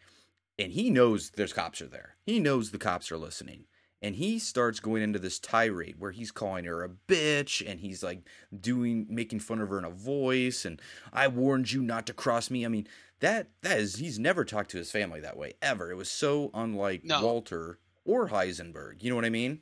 [0.60, 2.16] and he knows there's cops are there.
[2.26, 3.66] He knows the cops are listening.
[4.02, 8.04] And he starts going into this tirade where he's calling her a bitch and he's
[8.04, 8.28] like
[8.60, 10.82] doing making fun of her in a voice and
[11.14, 12.66] I warned you not to cross me.
[12.66, 12.86] I mean,
[13.20, 15.90] that that is he's never talked to his family that way ever.
[15.90, 17.24] It was so unlike No.
[17.24, 19.02] Walter or Heisenberg.
[19.02, 19.62] You know what I mean?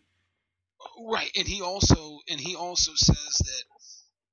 [0.99, 3.63] Right, and he also and he also says that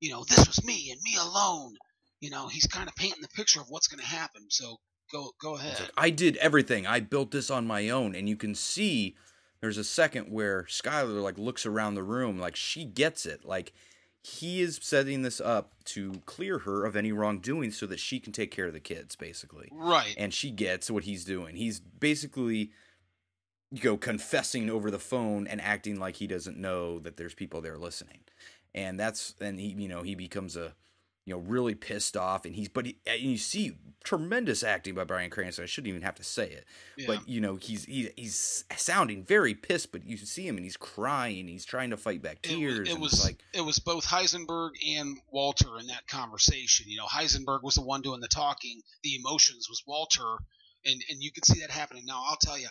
[0.01, 1.75] you know this was me and me alone.
[2.21, 4.43] You know, he's kind of painting the picture of what's going to happen.
[4.49, 4.77] So
[5.13, 5.91] go go ahead.
[5.97, 6.87] I did everything.
[6.87, 8.15] I built this on my own.
[8.15, 9.17] And you can see
[9.61, 13.45] there's a second where Skyler like looks around the room like she gets it.
[13.45, 13.73] Like
[14.23, 18.33] he is setting this up to clear her of any wrongdoing so that she can
[18.33, 19.69] take care of the kids, basically.
[19.73, 20.15] Right.
[20.19, 21.57] And she gets what he's doing.
[21.57, 22.73] He's basically
[23.71, 27.61] you know confessing over the phone and acting like he doesn't know that there's people
[27.61, 28.21] there listening.
[28.75, 30.75] And that's and he you know he becomes a
[31.25, 35.05] you know really pissed off and he's but he, and you see tremendous acting by
[35.05, 35.64] Bryan Cranston.
[35.64, 36.64] I shouldn't even have to say it.
[36.97, 37.07] Yeah.
[37.09, 40.77] But you know he's he, he's sounding very pissed but you see him and he's
[40.79, 44.71] crying, he's trying to fight back tears was- it was like it was both Heisenberg
[44.97, 46.87] and Walter in that conversation.
[46.89, 48.81] You know, Heisenberg was the one doing the talking.
[49.03, 50.39] The emotions was Walter,
[50.87, 52.05] and and you could see that happening.
[52.07, 52.69] Now I'll tell you,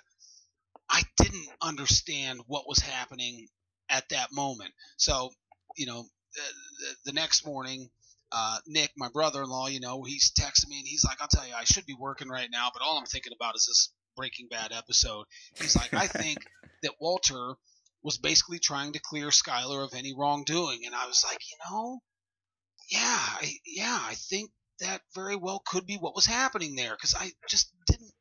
[0.89, 3.47] I didn't understand what was happening
[3.89, 4.71] at that moment.
[4.97, 5.31] So
[5.77, 7.89] you know, the, the, next morning.
[8.31, 11.53] Uh, Nick, my brother-in-law, you know, he's texting me and he's like, "I'll tell you,
[11.53, 14.73] I should be working right now, but all I'm thinking about is this Breaking Bad
[14.73, 15.25] episode."
[15.59, 16.39] He's like, "I think
[16.83, 17.55] that Walter
[18.03, 20.85] was basically trying to clear Skyler of any wrongdoing.
[20.85, 21.99] And I was like, you know,
[22.89, 24.49] yeah, I, yeah, I think
[24.79, 28.11] that very well could be what was happening there because I just didn't.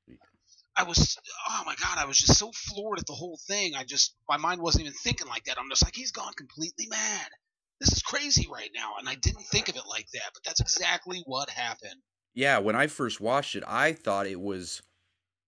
[0.78, 1.16] I was,
[1.48, 3.74] oh my god, I was just so floored at the whole thing.
[3.74, 5.56] I just, my mind wasn't even thinking like that.
[5.58, 7.28] I'm just like, he's gone completely mad.
[7.80, 10.60] This is crazy right now, and I didn't think of it like that, but that's
[10.60, 12.00] exactly what happened.
[12.34, 14.82] yeah, when I first watched it, I thought it was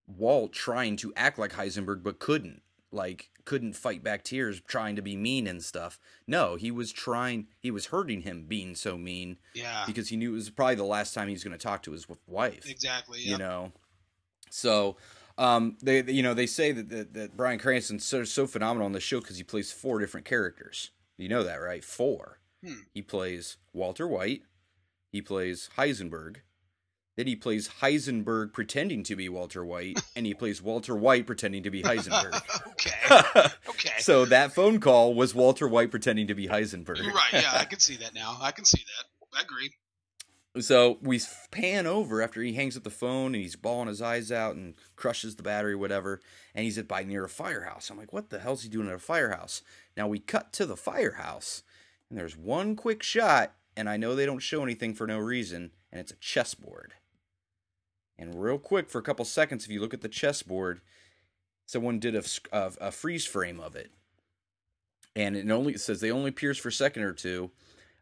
[0.06, 2.62] Walt trying to act like Heisenberg but couldn't.
[2.90, 5.98] Like couldn't fight back tears trying to be mean and stuff.
[6.26, 10.30] No, he was trying he was hurting him being so mean Yeah, because he knew
[10.32, 12.64] it was probably the last time he was going to talk to his wife.
[12.68, 13.20] exactly.
[13.20, 13.72] you know.
[14.50, 14.96] So,
[15.36, 18.86] um, they they- you know they say that that, that Bryan Cranston's so so phenomenal
[18.86, 20.90] on the show because he plays four different characters.
[21.18, 21.84] You know that, right?
[21.84, 22.38] Four.
[22.64, 22.82] Hmm.
[22.94, 24.42] He plays Walter White.
[25.10, 26.38] He plays Heisenberg.
[27.16, 31.64] Then he plays Heisenberg pretending to be Walter White, and he plays Walter White pretending
[31.64, 32.40] to be Heisenberg.
[32.68, 33.48] okay.
[33.68, 33.90] Okay.
[34.00, 37.00] so that phone call was Walter White pretending to be Heisenberg.
[37.00, 37.32] You're right.
[37.32, 38.36] Yeah, I can see that now.
[38.40, 39.38] I can see that.
[39.38, 39.70] I agree.
[40.60, 41.20] So we
[41.52, 44.74] pan over after he hangs up the phone and he's bawling his eyes out and
[44.96, 46.20] crushes the battery, whatever.
[46.54, 47.90] And he's at by near a firehouse.
[47.90, 49.62] I'm like, what the hell's he doing at a firehouse?
[49.98, 51.64] Now we cut to the firehouse,
[52.08, 55.72] and there's one quick shot, and I know they don't show anything for no reason,
[55.90, 56.94] and it's a chessboard.
[58.16, 60.82] And real quick, for a couple seconds, if you look at the chessboard,
[61.66, 62.22] someone did a,
[62.52, 63.90] a, a freeze frame of it,
[65.16, 67.50] and it only it says they only appears for a second or two.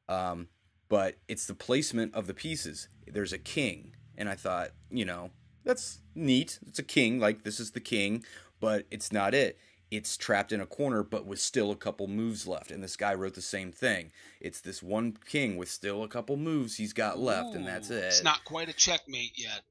[0.07, 0.49] Um,
[0.89, 2.89] but it's the placement of the pieces.
[3.07, 5.31] There's a king, and I thought, you know,
[5.65, 6.59] that's neat.
[6.67, 8.23] It's a king, like this is the king,
[8.61, 9.59] but it's not it.
[9.91, 12.71] It's trapped in a corner, but with still a couple moves left.
[12.71, 14.11] And this guy wrote the same thing.
[14.41, 17.91] It's this one king with still a couple moves he's got left, Ooh, and that's
[17.91, 18.05] it.
[18.05, 19.63] It's not quite a checkmate yet.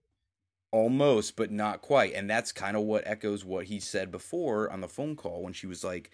[0.72, 2.14] Almost, but not quite.
[2.14, 5.54] And that's kind of what echoes what he said before on the phone call when
[5.54, 6.12] she was like,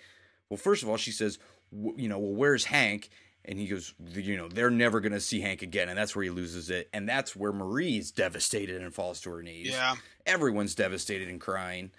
[0.50, 1.40] well, first of all, she says,
[1.72, 3.10] you know, well, where's Hank?
[3.46, 5.90] And he goes, you know, they're never going to see Hank again.
[5.90, 6.90] And that's where he loses it.
[6.94, 9.70] And that's where Marie's devastated and falls to her knees.
[9.72, 9.96] Yeah.
[10.26, 11.92] Everyone's devastated and crying.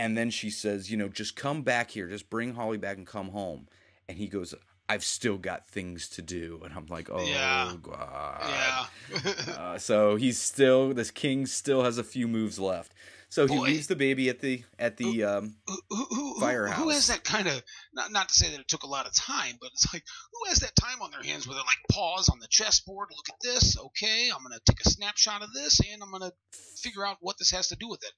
[0.00, 2.08] And then she says, you know, just come back here.
[2.08, 3.68] Just bring Holly back and come home.
[4.08, 4.54] And he goes,
[4.88, 6.62] I've still got things to do.
[6.64, 7.74] And I'm like, oh, Yeah.
[7.82, 8.40] God.
[8.42, 9.52] Yeah.
[9.52, 12.94] uh, so he's still, this king still has a few moves left.
[13.28, 13.64] So he Boy.
[13.66, 16.82] leaves the baby at the at the um, who, who, who- firehouse.
[16.82, 17.62] Who has that kind of
[17.94, 20.48] not not to say that it took a lot of time, but it's like who
[20.48, 23.36] has that time on their hands where they're like pause on the chessboard, look at
[23.40, 26.32] this, okay, I'm gonna take a snapshot of this, and I'm gonna
[26.82, 28.10] figure out what this has to do with it.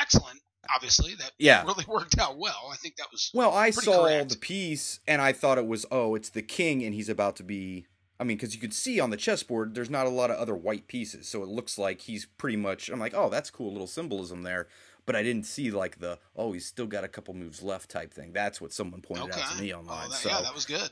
[0.00, 0.40] Excellent,
[0.74, 1.62] obviously that Yeah.
[1.66, 2.68] really worked out well.
[2.72, 4.30] I think that was Well, I saw correct.
[4.30, 7.42] the piece and I thought it was oh, it's the king and he's about to
[7.42, 7.86] be.
[8.20, 10.54] I mean, because you could see on the chessboard, there's not a lot of other
[10.54, 12.88] white pieces, so it looks like he's pretty much.
[12.88, 14.68] I'm like, oh, that's cool, little symbolism there.
[15.06, 18.14] But I didn't see like the oh, he's still got a couple moves left type
[18.14, 18.32] thing.
[18.32, 20.04] That's what someone pointed out to me online.
[20.06, 20.90] Oh, that, so yeah, that was good.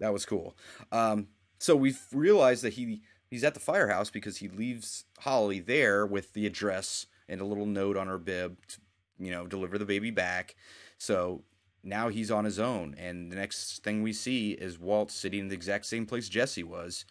[0.00, 0.56] that was cool.
[0.90, 1.28] Um,
[1.60, 6.32] so we realized that he he's at the firehouse because he leaves Holly there with
[6.32, 8.78] the address and a little note on her bib, to,
[9.18, 10.54] you know, deliver the baby back.
[10.98, 11.44] So
[11.82, 15.48] now he's on his own, and the next thing we see is Walt sitting in
[15.48, 17.06] the exact same place Jesse was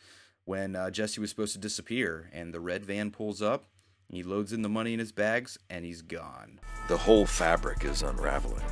[0.46, 3.66] when uh, Jesse was supposed to disappear, and the red van pulls up.
[4.12, 6.60] He loads in the money in his bags, and he's gone.
[6.88, 8.64] The whole fabric is unraveling.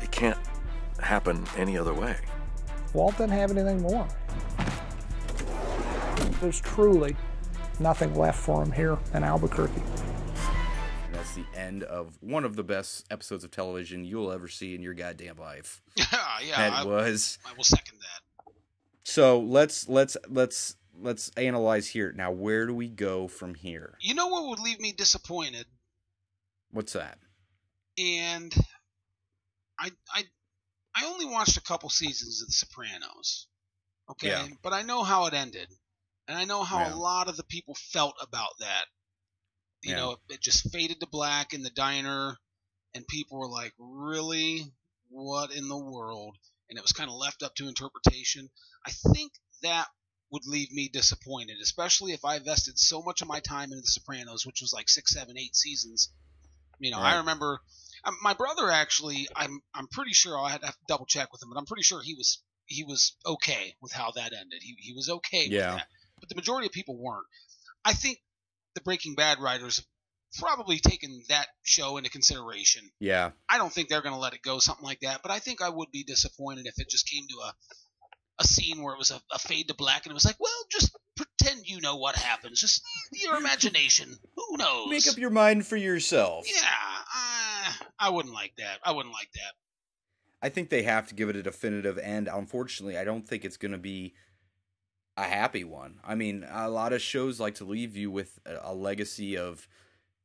[0.00, 0.38] It can't
[1.00, 2.16] happen any other way.
[2.92, 4.06] Walt doesn't have anything more.
[6.40, 7.16] There's truly
[7.80, 9.82] nothing left for him here in Albuquerque.
[11.34, 14.82] That's the end of one of the best episodes of television you'll ever see in
[14.82, 15.82] your goddamn life.
[15.96, 16.04] yeah,
[16.46, 17.38] yeah, that I, was.
[17.44, 18.52] I will second that.
[19.04, 22.12] So let's let's let's let's analyze here.
[22.12, 23.96] Now, where do we go from here?
[24.00, 25.66] You know what would leave me disappointed,
[26.70, 27.18] What's that?
[27.98, 28.52] and
[29.78, 30.24] I I
[30.96, 33.46] I only watched a couple seasons of The Sopranos.
[34.10, 34.46] Okay, Yeah.
[34.62, 35.68] but I know how it ended,
[36.28, 36.94] and I know how Yeah.
[36.94, 38.84] a lot of the people felt about that.
[39.84, 39.96] You Yeah.
[39.96, 42.36] know, it just faded to black in the diner,
[42.94, 44.72] and people were like, "Really?
[45.08, 46.36] What in the world?"
[46.68, 48.50] And it was kind of left up to interpretation.
[48.86, 49.32] I think
[49.62, 49.88] that
[50.30, 53.88] would leave me disappointed, especially if I invested so much of my time into The
[53.88, 56.10] Sopranos, which was like six, seven, eight seasons.
[56.78, 57.60] You know, I remember
[58.04, 59.28] um, my brother actually.
[59.36, 61.82] I'm I'm pretty sure I had to to double check with him, but I'm pretty
[61.82, 64.62] sure he was he was okay with how that ended.
[64.62, 65.68] He he was okay Yeah.
[65.68, 65.88] with that,
[66.20, 67.26] but the majority of people weren't.
[67.84, 68.18] I think
[68.74, 69.86] the Breaking Bad writers have
[70.38, 72.90] probably taken that show into consideration.
[73.00, 75.38] Yeah, I don't think they're going to let it go something like that, but I
[75.38, 77.54] think I would be disappointed if it just came to a
[78.38, 80.50] a scene where it was a, a fade to black and it was like, well,
[80.70, 82.60] just pretend you know what happens.
[82.60, 84.16] Just your imagination.
[84.36, 84.90] Who knows?
[84.90, 86.44] make up your mind for yourself.
[86.48, 88.78] Yeah, I, I wouldn't like that.
[88.82, 89.52] I wouldn't like that.
[90.42, 92.28] I think they have to give it a definitive end.
[92.28, 94.14] Unfortunately, I don't think it's going to be
[95.16, 96.00] a happy one.
[96.04, 99.68] I mean, a lot of shows like to leave you with a, a legacy of,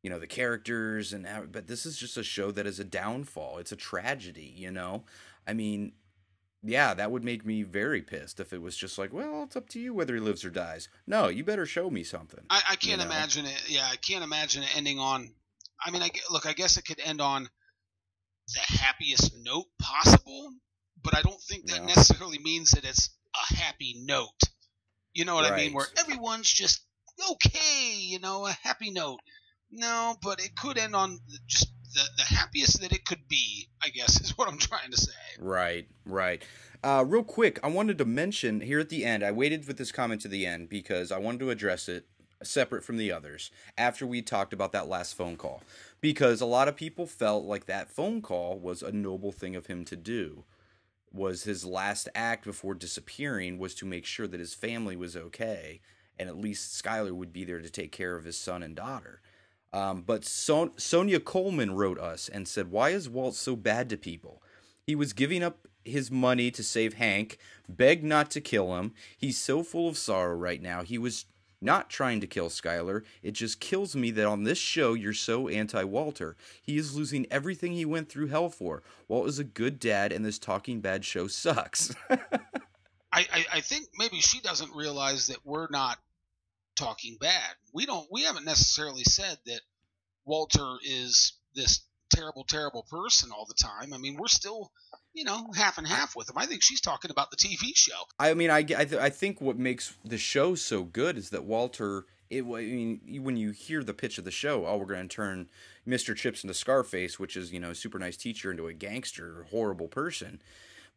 [0.01, 2.83] you know, the characters and how, but this is just a show that is a
[2.83, 3.57] downfall.
[3.59, 5.03] It's a tragedy, you know.
[5.47, 5.93] I mean,
[6.63, 9.69] yeah, that would make me very pissed if it was just like, well, it's up
[9.69, 10.89] to you whether he lives or dies.
[11.07, 12.43] No, you better show me something.
[12.49, 13.11] I, I can't You know?
[13.11, 13.63] imagine it.
[13.67, 15.29] Yeah, I can't imagine it ending on.
[15.85, 16.45] I mean, I look.
[16.45, 17.47] I guess it could end on
[18.53, 20.51] the happiest note possible,
[21.01, 21.85] but I don't think that Yeah.
[21.85, 24.41] necessarily means that it's a happy note.
[25.13, 25.73] You know what I mean?
[25.73, 26.81] Where everyone's just
[27.31, 27.95] okay.
[27.97, 29.19] You know, a happy note.
[29.71, 33.67] No, but it could end on just the, the happiest that it could be.
[33.83, 35.11] I guess is what I'm trying to say.
[35.39, 36.43] Right, right.
[36.83, 39.23] Uh, real quick, I wanted to mention here at the end.
[39.23, 42.05] I waited with this comment to the end because I wanted to address it
[42.41, 45.61] separate from the others after we talked about that last phone call.
[45.99, 49.67] Because a lot of people felt like that phone call was a noble thing of
[49.67, 50.45] him to do.
[51.11, 55.81] Was his last act before disappearing was to make sure that his family was okay
[56.19, 59.21] and at least Skyler would be there to take care of his son and daughter.
[59.71, 63.97] Um, but Son- Sonia Coleman wrote us and said, Why is Walt so bad to
[63.97, 64.43] people?
[64.85, 67.37] He was giving up his money to save Hank,
[67.69, 68.93] begged not to kill him.
[69.17, 70.83] He's so full of sorrow right now.
[70.83, 71.25] He was
[71.61, 73.03] not trying to kill Skyler.
[73.21, 76.35] It just kills me that on this show you're so anti Walter.
[76.61, 78.83] He is losing everything he went through hell for.
[79.07, 81.93] Walt is a good dad, and this Talking Bad show sucks.
[83.11, 85.97] I, I, I think maybe she doesn't realize that we're not
[86.75, 87.55] talking bad.
[87.73, 88.07] We don't.
[88.11, 89.61] We haven't necessarily said that
[90.25, 91.81] Walter is this
[92.13, 93.93] terrible, terrible person all the time.
[93.93, 94.71] I mean, we're still,
[95.13, 96.37] you know, half and half with him.
[96.37, 97.97] I think she's talking about the TV show.
[98.19, 101.43] I mean, I, I, th- I think what makes the show so good is that
[101.43, 102.05] Walter.
[102.29, 105.15] It, I mean, when you hear the pitch of the show, oh, we're going to
[105.15, 105.49] turn
[105.87, 106.15] Mr.
[106.15, 109.87] Chips into Scarface, which is you know, a super nice teacher, into a gangster, horrible
[109.87, 110.39] person.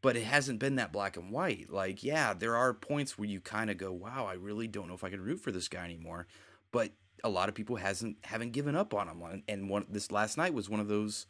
[0.03, 1.71] But it hasn't been that black and white.
[1.71, 4.95] Like, yeah, there are points where you kind of go, "Wow, I really don't know
[4.95, 6.27] if I can root for this guy anymore."
[6.71, 6.91] But
[7.25, 9.43] a lot of people hasn't haven't given up on him.
[9.49, 11.27] And one this last night was one of those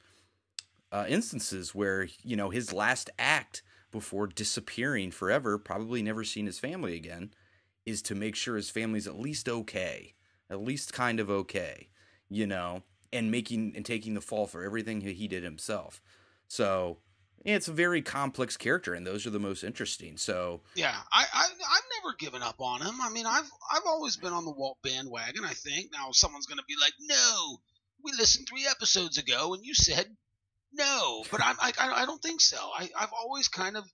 [0.92, 6.58] uh, instances where you know his last act before disappearing forever, probably never seeing his
[6.58, 7.32] family again,
[7.84, 10.14] is to make sure his family's at least okay,
[10.50, 11.88] at least kind of okay,
[12.28, 12.82] you know,
[13.12, 16.00] and making and taking the fall for everything he did himself.
[16.46, 16.98] So
[17.44, 20.16] it's a very complex character, and those are the most interesting.
[20.16, 23.00] So yeah, I, I I've never given up on him.
[23.00, 25.44] I mean, I've I've always been on the Walt bandwagon.
[25.44, 27.58] I think now someone's going to be like, no,
[28.04, 30.06] we listened three episodes ago, and you said
[30.72, 32.56] no, but I'm I I don't think so.
[32.56, 33.84] I I've always kind of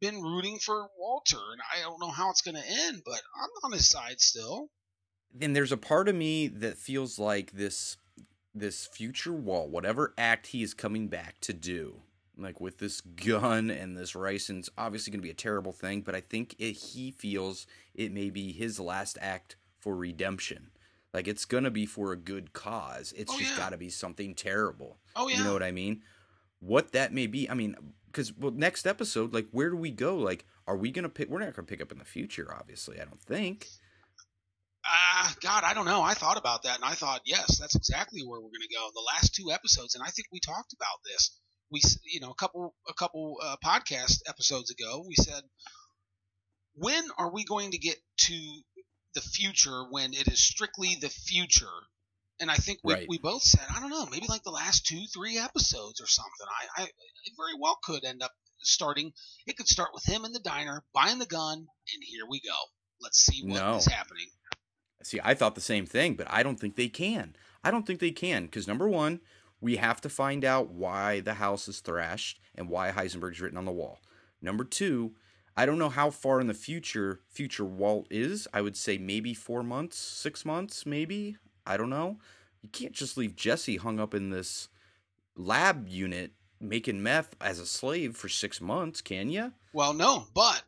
[0.00, 3.48] been rooting for Walter, and I don't know how it's going to end, but I'm
[3.64, 4.68] on his side still.
[5.32, 7.96] Then there's a part of me that feels like this
[8.54, 12.02] this future Walt, whatever act he is coming back to do,
[12.36, 16.00] like with this gun and this ricin it's obviously going to be a terrible thing
[16.00, 20.70] but i think it, he feels it may be his last act for redemption
[21.12, 23.58] like it's going to be for a good cause it's Oh, just yeah.
[23.64, 26.02] got to be something terrible Oh, yeah, you know what i mean
[26.64, 27.74] what that may be i mean
[28.06, 31.38] because well next episode like where do we go like are we to pick we're
[31.38, 33.66] not to pick up in the future obviously i don't think
[34.86, 36.02] Ah, God, I don't know.
[36.02, 38.90] I thought about that, and I thought, yes, that's exactly where we're to go.
[38.92, 41.38] The last two episodes, and I think we talked about this.
[41.70, 45.42] We, you know, a couple, a couple uh, podcast episodes ago, we said,
[46.74, 48.62] when are we going to get to
[49.14, 51.66] the future when it is strictly the future?
[52.40, 53.06] And I think we, Right.
[53.08, 56.46] we both said, I don't know, maybe like the last two, three episodes or something.
[56.76, 59.12] I, I it very well could end up starting.
[59.46, 62.56] It could start with him in the diner buying the gun, and here we go.
[63.00, 63.94] Let's see what is No.
[63.94, 64.26] happening.
[65.02, 67.36] See, I thought the same thing, but I don't think they can.
[67.62, 69.20] I don't think they can because number one,
[69.60, 73.64] we have to find out why the house is thrashed and why Heisenberg's written on
[73.64, 74.00] the wall.
[74.40, 75.14] Number two,
[75.56, 78.48] I don't know how far in the future future Walt is.
[78.52, 81.36] I would say maybe four months, six months, maybe.
[81.66, 82.18] I don't know.
[82.62, 84.68] You can't just leave Jesse hung up in this
[85.36, 89.52] lab unit making meth as a slave for six months, can you?
[89.72, 90.62] Well, no, but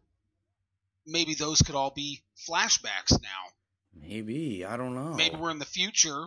[1.07, 3.53] maybe those could all be flashbacks now.
[3.95, 4.65] Maybe.
[4.65, 5.15] I don't know.
[5.15, 6.25] Maybe we're in the future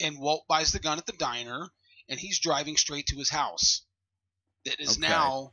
[0.00, 1.68] and Walt buys the gun at the diner
[2.08, 3.82] and he's driving straight to his house
[4.64, 5.08] that is Okay.
[5.08, 5.52] now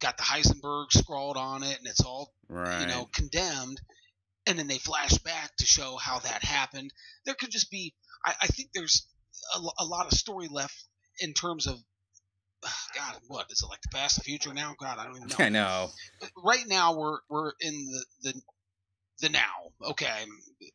[0.00, 2.80] got the Heisenberg scrawled on it and it's all right.
[2.80, 3.80] you know condemned
[4.46, 6.92] and then they flash back to show how that happened.
[7.24, 9.06] There could just be I, I think there's
[9.56, 10.74] a, a lot of story left
[11.20, 11.78] in terms of
[12.96, 14.74] God, what is it like the past, the future now?
[14.78, 15.90] God, I don't even know I know.
[16.44, 18.42] right now we're we're in the the,
[19.20, 19.72] the now.
[19.82, 20.06] Okay.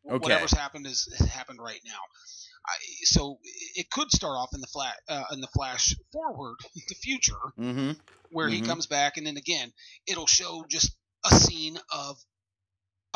[0.10, 0.18] Okay.
[0.18, 2.00] Whatever's happened is has happened right now.
[2.66, 3.40] I, so
[3.76, 6.56] it could start off in the flash uh, in the flash forward,
[6.90, 7.92] the future, Mm-hmm.
[8.30, 8.66] where he Mhm.
[8.66, 9.72] comes back, and then again
[10.06, 10.92] it'll show just
[11.26, 12.18] a scene of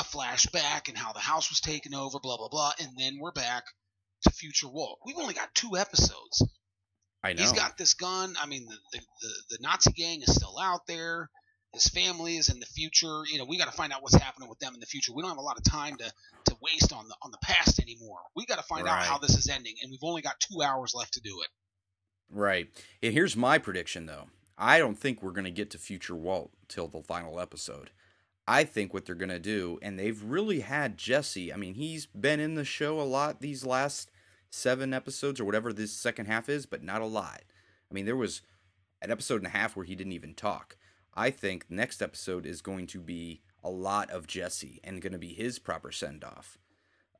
[0.01, 3.31] a flashback and how the house was taken over, blah blah blah, and then we're
[3.31, 3.63] back
[4.23, 4.99] to future Walt.
[5.05, 6.43] We've only got two episodes.
[7.23, 7.41] I know.
[7.41, 8.35] He's got this gun.
[8.41, 11.29] I mean, the, the, the, the Nazi gang is still out there.
[11.73, 13.21] His family is in the future.
[13.31, 15.13] You know, we got to find out what's happening with them in the future.
[15.15, 16.11] We don't have a lot of time to,
[16.45, 18.19] to waste on the on the past anymore.
[18.35, 20.93] We got to find out how this is ending, and we've only got two hours
[20.95, 21.47] left to do it.
[22.29, 22.67] Right.
[23.03, 24.27] And here's my prediction, though.
[24.57, 27.91] I don't think we're going to get to future Walt till the final episode.
[28.47, 31.53] I think what they're going to do, and they've really had Jesse.
[31.53, 34.11] I mean, he's been in the show a lot these last
[34.49, 37.41] seven episodes or whatever this second half is, but not a lot.
[37.89, 38.41] I mean, there was
[39.01, 40.75] an episode and a half where he didn't even talk.
[41.13, 45.19] I think next episode is going to be a lot of Jesse and going to
[45.19, 46.57] be his proper send off.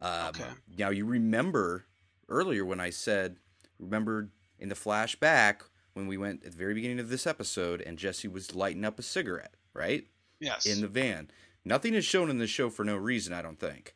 [0.02, 0.50] Um, Okay.
[0.78, 1.86] Now, you remember
[2.30, 3.38] earlier when I said,
[3.80, 5.62] remember in the flashback
[5.94, 8.98] when we went at the very beginning of this episode and Jesse was lighting up
[8.98, 10.08] a cigarette, right?
[10.42, 10.66] Yes.
[10.66, 11.30] In the van.
[11.64, 13.94] Nothing is shown in the show for no reason, I don't think.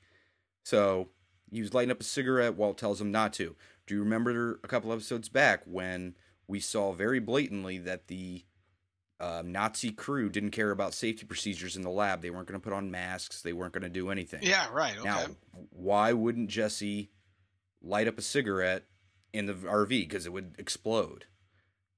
[0.63, 1.09] So
[1.51, 2.55] he was lighting up a cigarette.
[2.55, 3.55] Walt tells him not to.
[3.87, 6.15] Do you remember a couple episodes back when
[6.47, 8.45] we saw very blatantly that the
[9.19, 12.21] uh, Nazi crew didn't care about safety procedures in the lab?
[12.21, 13.41] They weren't going to put on masks.
[13.41, 14.43] They weren't going to do anything.
[14.43, 14.97] Yeah, right.
[14.97, 15.05] Okay.
[15.05, 15.25] Now,
[15.71, 17.11] why wouldn't Jesse
[17.81, 18.83] light up a cigarette
[19.33, 19.89] in the RV?
[19.89, 21.25] Because it would explode.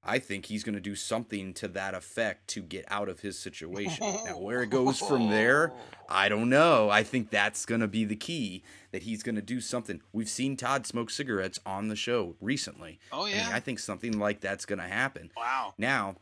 [0.02, 3.38] I think he's going to do something to that effect to get out of his
[3.38, 4.06] situation.
[4.24, 5.72] now, where it goes from there,
[6.08, 6.88] I don't know.
[6.88, 10.00] I think that's going to be the key that he's going to do something.
[10.12, 13.00] We've seen Todd smoke cigarettes on the show recently.
[13.12, 13.50] Oh, and yeah.
[13.52, 15.30] I think something like that's going to happen.
[15.36, 15.74] Wow.
[15.76, 16.16] Now,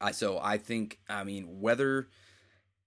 [0.00, 2.08] I so I think I mean whether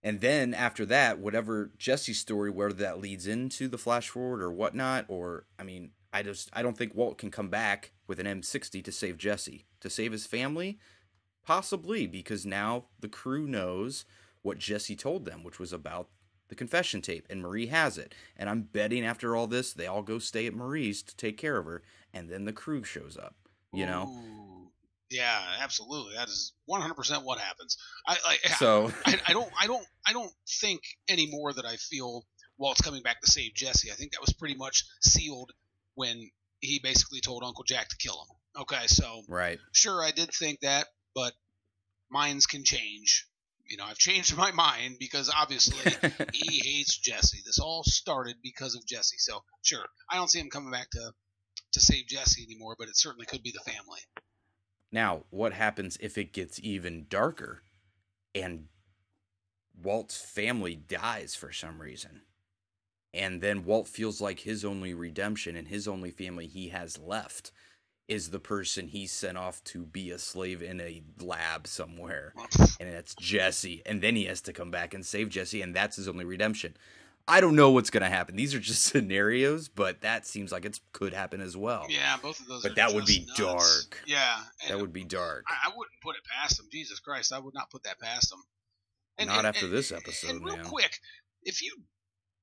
[0.03, 4.51] and then after that, whatever Jesse's story, whether that leads into the flash forward or
[4.51, 8.27] whatnot, or I mean, I just I don't think Walt can come back with an
[8.27, 10.77] M60 to save Jesse to save his family,
[11.45, 14.05] possibly because now the crew knows
[14.41, 16.09] what Jesse told them, which was about
[16.49, 18.13] the confession tape, and Marie has it.
[18.37, 21.57] And I'm betting after all this, they all go stay at Marie's to take care
[21.57, 21.81] of her,
[22.13, 23.35] and then the crew shows up.
[23.73, 24.69] You know, Ooh.
[25.09, 26.13] Yeah, absolutely.
[26.15, 27.77] That is 100% what happens.
[28.07, 28.39] I like.
[28.59, 29.49] So- I, I don't.
[29.59, 29.85] I don't.
[30.05, 32.23] I don't think anymore that I feel
[32.57, 33.91] Walt's coming back to save Jesse.
[33.91, 35.51] I think that was pretty much sealed
[35.95, 36.29] when
[36.59, 38.61] he basically told Uncle Jack to kill him.
[38.61, 39.59] Okay, so right.
[39.71, 41.33] sure, I did think that, but
[42.09, 43.27] minds can change.
[43.69, 45.91] You know, I've changed my mind because obviously
[46.33, 47.39] he hates Jesse.
[47.45, 49.17] This all started because of Jesse.
[49.17, 51.11] So sure, I don't see him coming back to
[51.73, 53.99] to save Jesse anymore, but it certainly could be the family.
[54.91, 57.63] Now, what happens if it gets even darker
[58.35, 58.67] and
[59.81, 62.21] Walt's family dies for some reason?
[63.13, 67.51] And then Walt feels like his only redemption and his only family he has left
[68.07, 72.33] is the person he sent off to be a slave in a lab somewhere.
[72.79, 73.81] And that's Jesse.
[73.85, 76.75] And then he has to come back and save Jesse, and that's his only redemption.
[77.25, 78.35] I don't know what's going to happen.
[78.35, 81.85] These are just scenarios, but that seems like it could happen as well.
[81.87, 82.63] Yeah, both of those.
[82.63, 83.39] But that would be nuts.
[83.39, 84.01] dark.
[84.05, 84.35] Yeah,
[84.67, 85.45] That would be dark.
[85.47, 86.65] I, I wouldn't put it past him.
[86.71, 88.39] Jesus Christ, I would not put that past him.
[89.17, 90.65] And, Not and- after and- this episode, and real man.
[90.65, 90.99] quick,
[91.43, 91.71] if you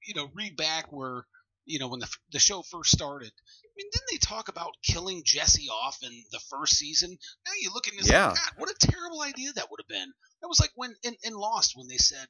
[0.06, 1.24] you know read back where
[1.66, 3.30] you know when the the show first started,
[3.64, 7.10] I mean, didn't they talk about killing Jesse off in the first season?
[7.46, 8.28] Now you look at it's Yeah.
[8.28, 10.12] like, God, what a terrible idea that would have been.
[10.42, 12.26] That was like when in, in Lost when they said.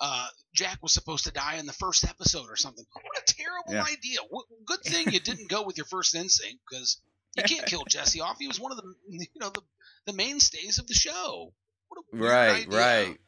[0.00, 2.84] Uh, Jack was supposed to die in the first episode or something.
[2.94, 3.84] What a terrible Yeah.
[3.84, 4.18] idea!
[4.28, 7.00] What, good thing you didn't go with your first instinct because
[7.36, 8.36] you can't kill Jesse off.
[8.40, 9.62] He was one of the you know the
[10.06, 11.54] the mainstays of the show.
[11.86, 12.78] What a weird right idea.
[12.78, 13.18] right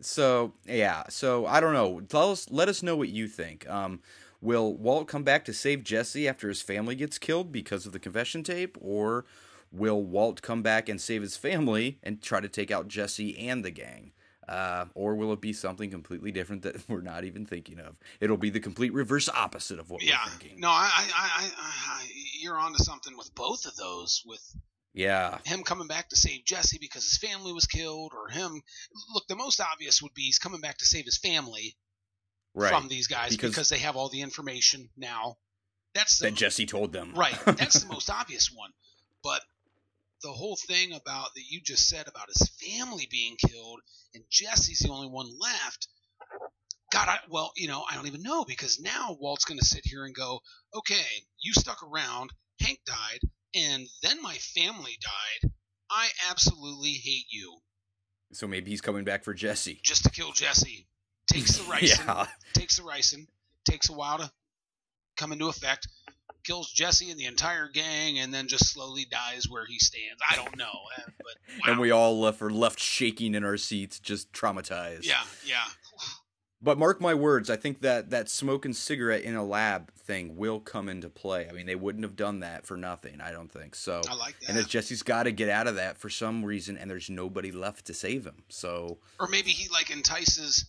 [0.00, 4.00] so yeah so i don't know tell us let us know what you think um
[4.40, 7.98] will walt come back to save jesse after his family gets killed because of the
[7.98, 9.24] confession tape or
[9.72, 13.64] will walt come back and save his family and try to take out jesse and
[13.64, 14.12] the gang
[14.48, 17.96] uh, or will it be something completely different that we're not even thinking of?
[18.20, 20.60] It'll be the complete reverse opposite of what Yeah, we're thinking.
[20.60, 21.72] no, I, I, I, I,
[22.02, 22.06] I,
[22.40, 24.22] you're onto something with both of those.
[24.24, 24.54] With
[24.96, 28.62] Yeah, him coming back to save Jesse because his family was killed, or him.
[29.14, 31.76] Look, the most obvious would be he's coming back to save his family
[32.54, 32.70] right.
[32.70, 35.36] from these guys Because- because, they have all the information now.
[35.94, 37.12] That's the that Jesse told them.
[37.14, 37.38] right.
[37.44, 38.70] That's the most obvious one.
[39.22, 39.42] But
[40.22, 43.80] the whole thing about that you just said about his family being killed
[44.14, 45.88] and Jesse's the only one left.
[46.90, 49.82] God, I, well, you know, I don't even know because now Walt's going to sit
[49.84, 50.40] here and go,
[50.74, 51.04] okay,
[51.38, 52.30] you stuck around,
[52.60, 53.20] Hank died,
[53.54, 55.50] and then my family died.
[55.90, 57.56] I absolutely hate you.
[58.32, 59.80] So maybe he's coming back for Jesse.
[59.84, 60.86] Just to kill Jesse.
[61.32, 62.26] Takes the ricin, Yeah.
[62.54, 63.26] takes the ricin,
[63.68, 64.30] takes a while to
[65.16, 65.88] come into effect,
[66.44, 70.20] kills Jesse and the entire gang, and then just slowly dies where he stands.
[70.30, 73.98] I don't know, eh, but And we all left are left shaking in our seats,
[74.00, 75.04] just traumatized.
[75.04, 75.64] yeah, yeah.
[76.62, 80.58] But mark my words, I think that that smoking cigarette in a lab thing will
[80.58, 81.46] come into play.
[81.48, 83.20] I mean, they wouldn't have done that for nothing.
[83.20, 84.00] I don't think so.
[84.08, 86.90] I like And that Jesse's got to get out of that for some reason, and
[86.90, 88.44] there's nobody left to save him.
[88.48, 90.64] So Or maybe he like entices,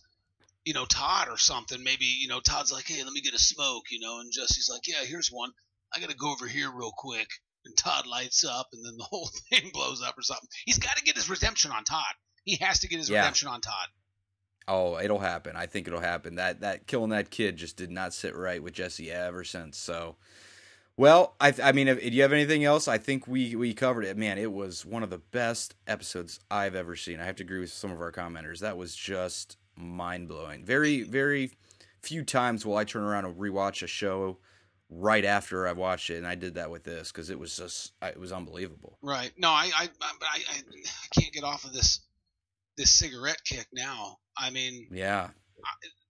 [0.64, 1.82] you know, Todd or something.
[1.82, 4.68] Maybe you know Todd's like, hey, let me get a smoke, you know, and Jesse's
[4.70, 5.50] like, yeah, here's one.
[5.94, 7.28] I gotta go over here real quick.
[7.64, 10.48] And Todd lights up, and then the whole thing blows up or something.
[10.64, 12.04] He's got to get his redemption on Todd.
[12.44, 13.20] He has to get his Yeah.
[13.20, 13.88] redemption on Todd.
[14.68, 15.56] Oh, it'll happen.
[15.56, 16.36] I think it'll happen.
[16.36, 19.78] That that killing that kid just did not sit right with Jesse ever since.
[19.78, 20.16] So,
[20.96, 22.86] well, I I mean, if, do you have anything else?
[22.86, 24.16] I think we we covered it.
[24.16, 27.18] Man, it was one of the best episodes I've ever seen.
[27.18, 28.60] I have to agree with some of our commenters.
[28.60, 30.64] That was just mind blowing.
[30.64, 31.52] Very very
[32.02, 34.38] few times will I turn around and rewatch a show
[34.90, 37.92] right after I watched it, and I did that with this because it was just
[38.02, 38.98] it was unbelievable.
[39.02, 39.32] Right.
[39.36, 42.00] No, I, I, I I can't get off of this,
[42.76, 44.18] this cigarette kick now.
[44.38, 45.30] I mean, Yeah.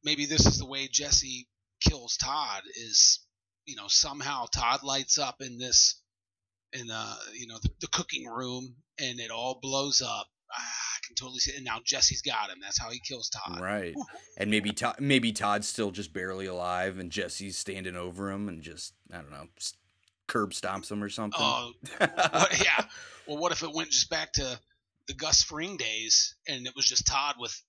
[0.05, 1.49] maybe this is the way Jesse
[1.81, 3.21] kills Todd is,
[3.67, 6.01] you know, somehow Todd lights up in this,
[6.73, 10.27] in uh, you know, the, the cooking room, and it all blows up.
[10.53, 11.57] Ah, I can totally see it.
[11.57, 12.59] And now Jesse's got him.
[12.61, 13.61] That's how he kills Todd.
[13.61, 13.95] Right.
[14.39, 18.63] And maybe Todd, maybe Todd's still just barely alive, and Jesse's standing over him and
[18.63, 19.49] just I don't know,
[20.27, 21.41] curb stomps him or something.
[21.41, 22.85] Oh, what, yeah.
[23.27, 24.59] Well, what if it went just back to
[25.07, 27.61] the Gus Fring days, and it was just Todd with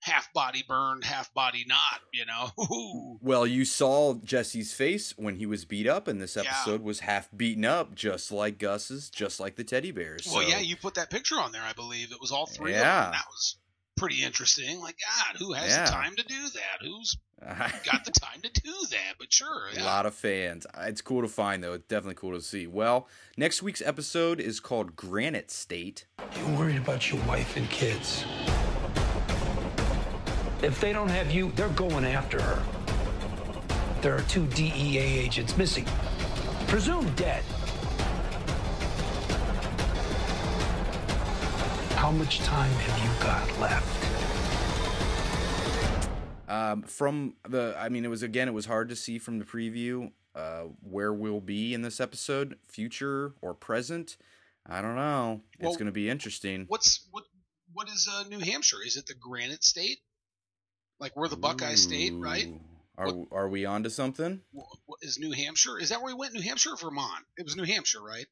[0.00, 2.00] half body burned, half body not?
[2.12, 2.50] You know.
[3.20, 7.28] Well, you saw Jesse's face when he was beat up, and this episode was half
[7.36, 10.26] beaten up, just like Gus's, just like the teddy bears.
[10.32, 12.12] Well, so- yeah, you put that picture on there, I believe.
[12.12, 13.10] It was all three of them.
[13.12, 13.56] That was
[13.96, 14.80] pretty interesting.
[14.80, 14.96] Like,
[15.26, 15.84] God, who has Yeah.
[15.86, 16.86] the time to do that?
[16.86, 17.16] Who's
[17.84, 19.14] got the time to do that?
[19.18, 20.66] But sure, A lot of fans.
[20.78, 21.72] It's cool to find, though.
[21.74, 22.66] It's definitely cool to see.
[22.68, 26.06] Well, next week's episode is called Granite State.
[26.36, 28.24] You're worried about your wife and kids.
[30.62, 32.62] If they don't have you, they're going after her.
[34.02, 35.86] There are two DEA agents missing,
[36.66, 37.44] presumed dead.
[41.94, 44.04] How much time have you got left?
[46.48, 49.44] Um, from the, I mean, it was again, it was hard to see from the
[49.44, 54.16] preview uh, where we'll be in this episode, future or present.
[54.66, 55.42] I don't know.
[55.60, 56.64] Well, it's going to be interesting.
[56.68, 57.24] What's what?
[57.72, 58.78] What is uh, New Hampshire?
[58.84, 59.98] Is it the Granite State?
[61.00, 62.46] Like we're the Buckeye State, right?
[62.46, 62.60] Ooh.
[62.96, 64.40] Are are we on to something?
[64.52, 65.78] What, what is New Hampshire?
[65.78, 66.34] Is that where we went?
[66.34, 67.24] New Hampshire or Vermont?
[67.36, 68.26] It was New Hampshire, right?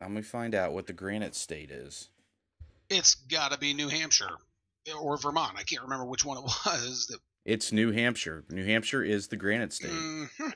[0.00, 2.08] Let me find out what the Granite State is.
[2.88, 4.36] It's got to be New Hampshire
[5.00, 5.56] or Vermont.
[5.58, 7.06] I can't remember which one it was.
[7.08, 8.44] That It's New Hampshire.
[8.50, 9.90] New Hampshire is the Granite State.
[9.90, 10.52] Mhm.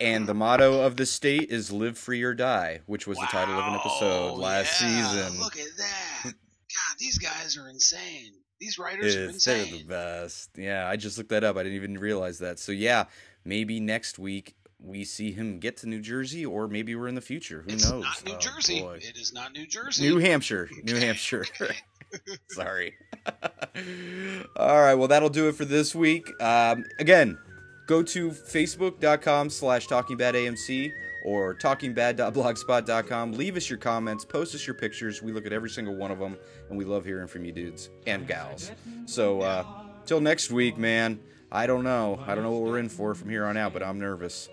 [0.00, 3.54] And the motto of the state is "Live Free or Die," which was the title
[3.54, 5.38] of an episode last yeah, season.
[5.40, 6.22] Look at that.
[6.24, 8.32] God, these guys are insane.
[8.60, 9.78] These writers are It's- they're insane.
[9.78, 10.50] the best.
[10.56, 11.56] Yeah, I just looked that up.
[11.56, 12.58] I didn't even realize that.
[12.58, 13.04] So yeah,
[13.44, 17.20] maybe next week we see him get to New Jersey, or maybe we're in the
[17.20, 17.62] future.
[17.66, 18.04] Who It's knows?
[18.04, 18.80] not New Oh, Jersey.
[18.80, 19.00] boy.
[19.02, 20.02] It is not New Jersey.
[20.08, 20.68] New Hampshire.
[20.82, 21.46] New Hampshire.
[22.48, 22.94] Sorry.
[24.56, 24.94] All right.
[24.94, 26.28] Well, that'll do it for this week.
[26.40, 27.38] Um, again,
[27.86, 30.92] go to facebook.com slash talkingbadamc
[31.24, 33.32] or talkingbad.blogspot.com.
[33.32, 34.24] Leave us your comments.
[34.24, 35.22] Post us your pictures.
[35.22, 36.36] We look at every single one of them,
[36.68, 38.70] and we love hearing from you dudes and gals.
[39.06, 39.64] So, uh,
[40.06, 41.20] till next week, man.
[41.54, 42.20] I don't know.
[42.26, 44.48] I don't know what we're in for from here on out, but I'm nervous.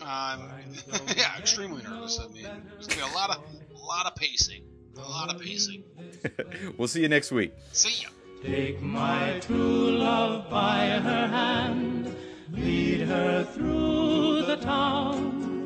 [0.00, 0.48] Um,
[1.16, 2.20] yeah, extremely nervous.
[2.20, 3.42] I mean, there's gonna be a lot of,
[3.74, 4.62] a lot of pacing,
[4.96, 5.82] a lot of pacing.
[6.78, 7.52] we'll see you next week.
[7.72, 8.08] See ya.
[8.42, 12.16] Take my true love by her hand,
[12.52, 15.61] lead her through the town.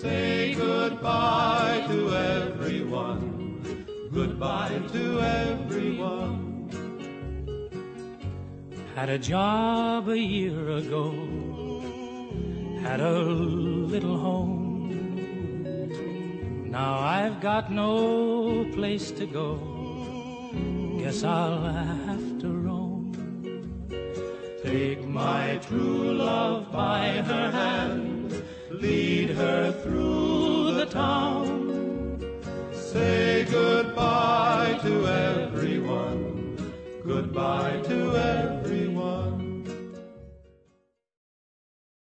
[0.00, 3.60] Say goodbye to everyone,
[4.10, 6.70] goodbye to everyone.
[8.94, 11.12] Had a job a year ago,
[12.80, 14.64] had a little home.
[16.70, 19.58] Now I've got no place to go.
[20.98, 21.60] Guess I'll
[22.08, 23.12] have to roam.
[24.62, 28.19] Take my true love by her hand,
[28.80, 32.18] lead her through the town.
[32.72, 36.56] Say goodbye to everyone,
[37.04, 39.39] goodbye to everyone.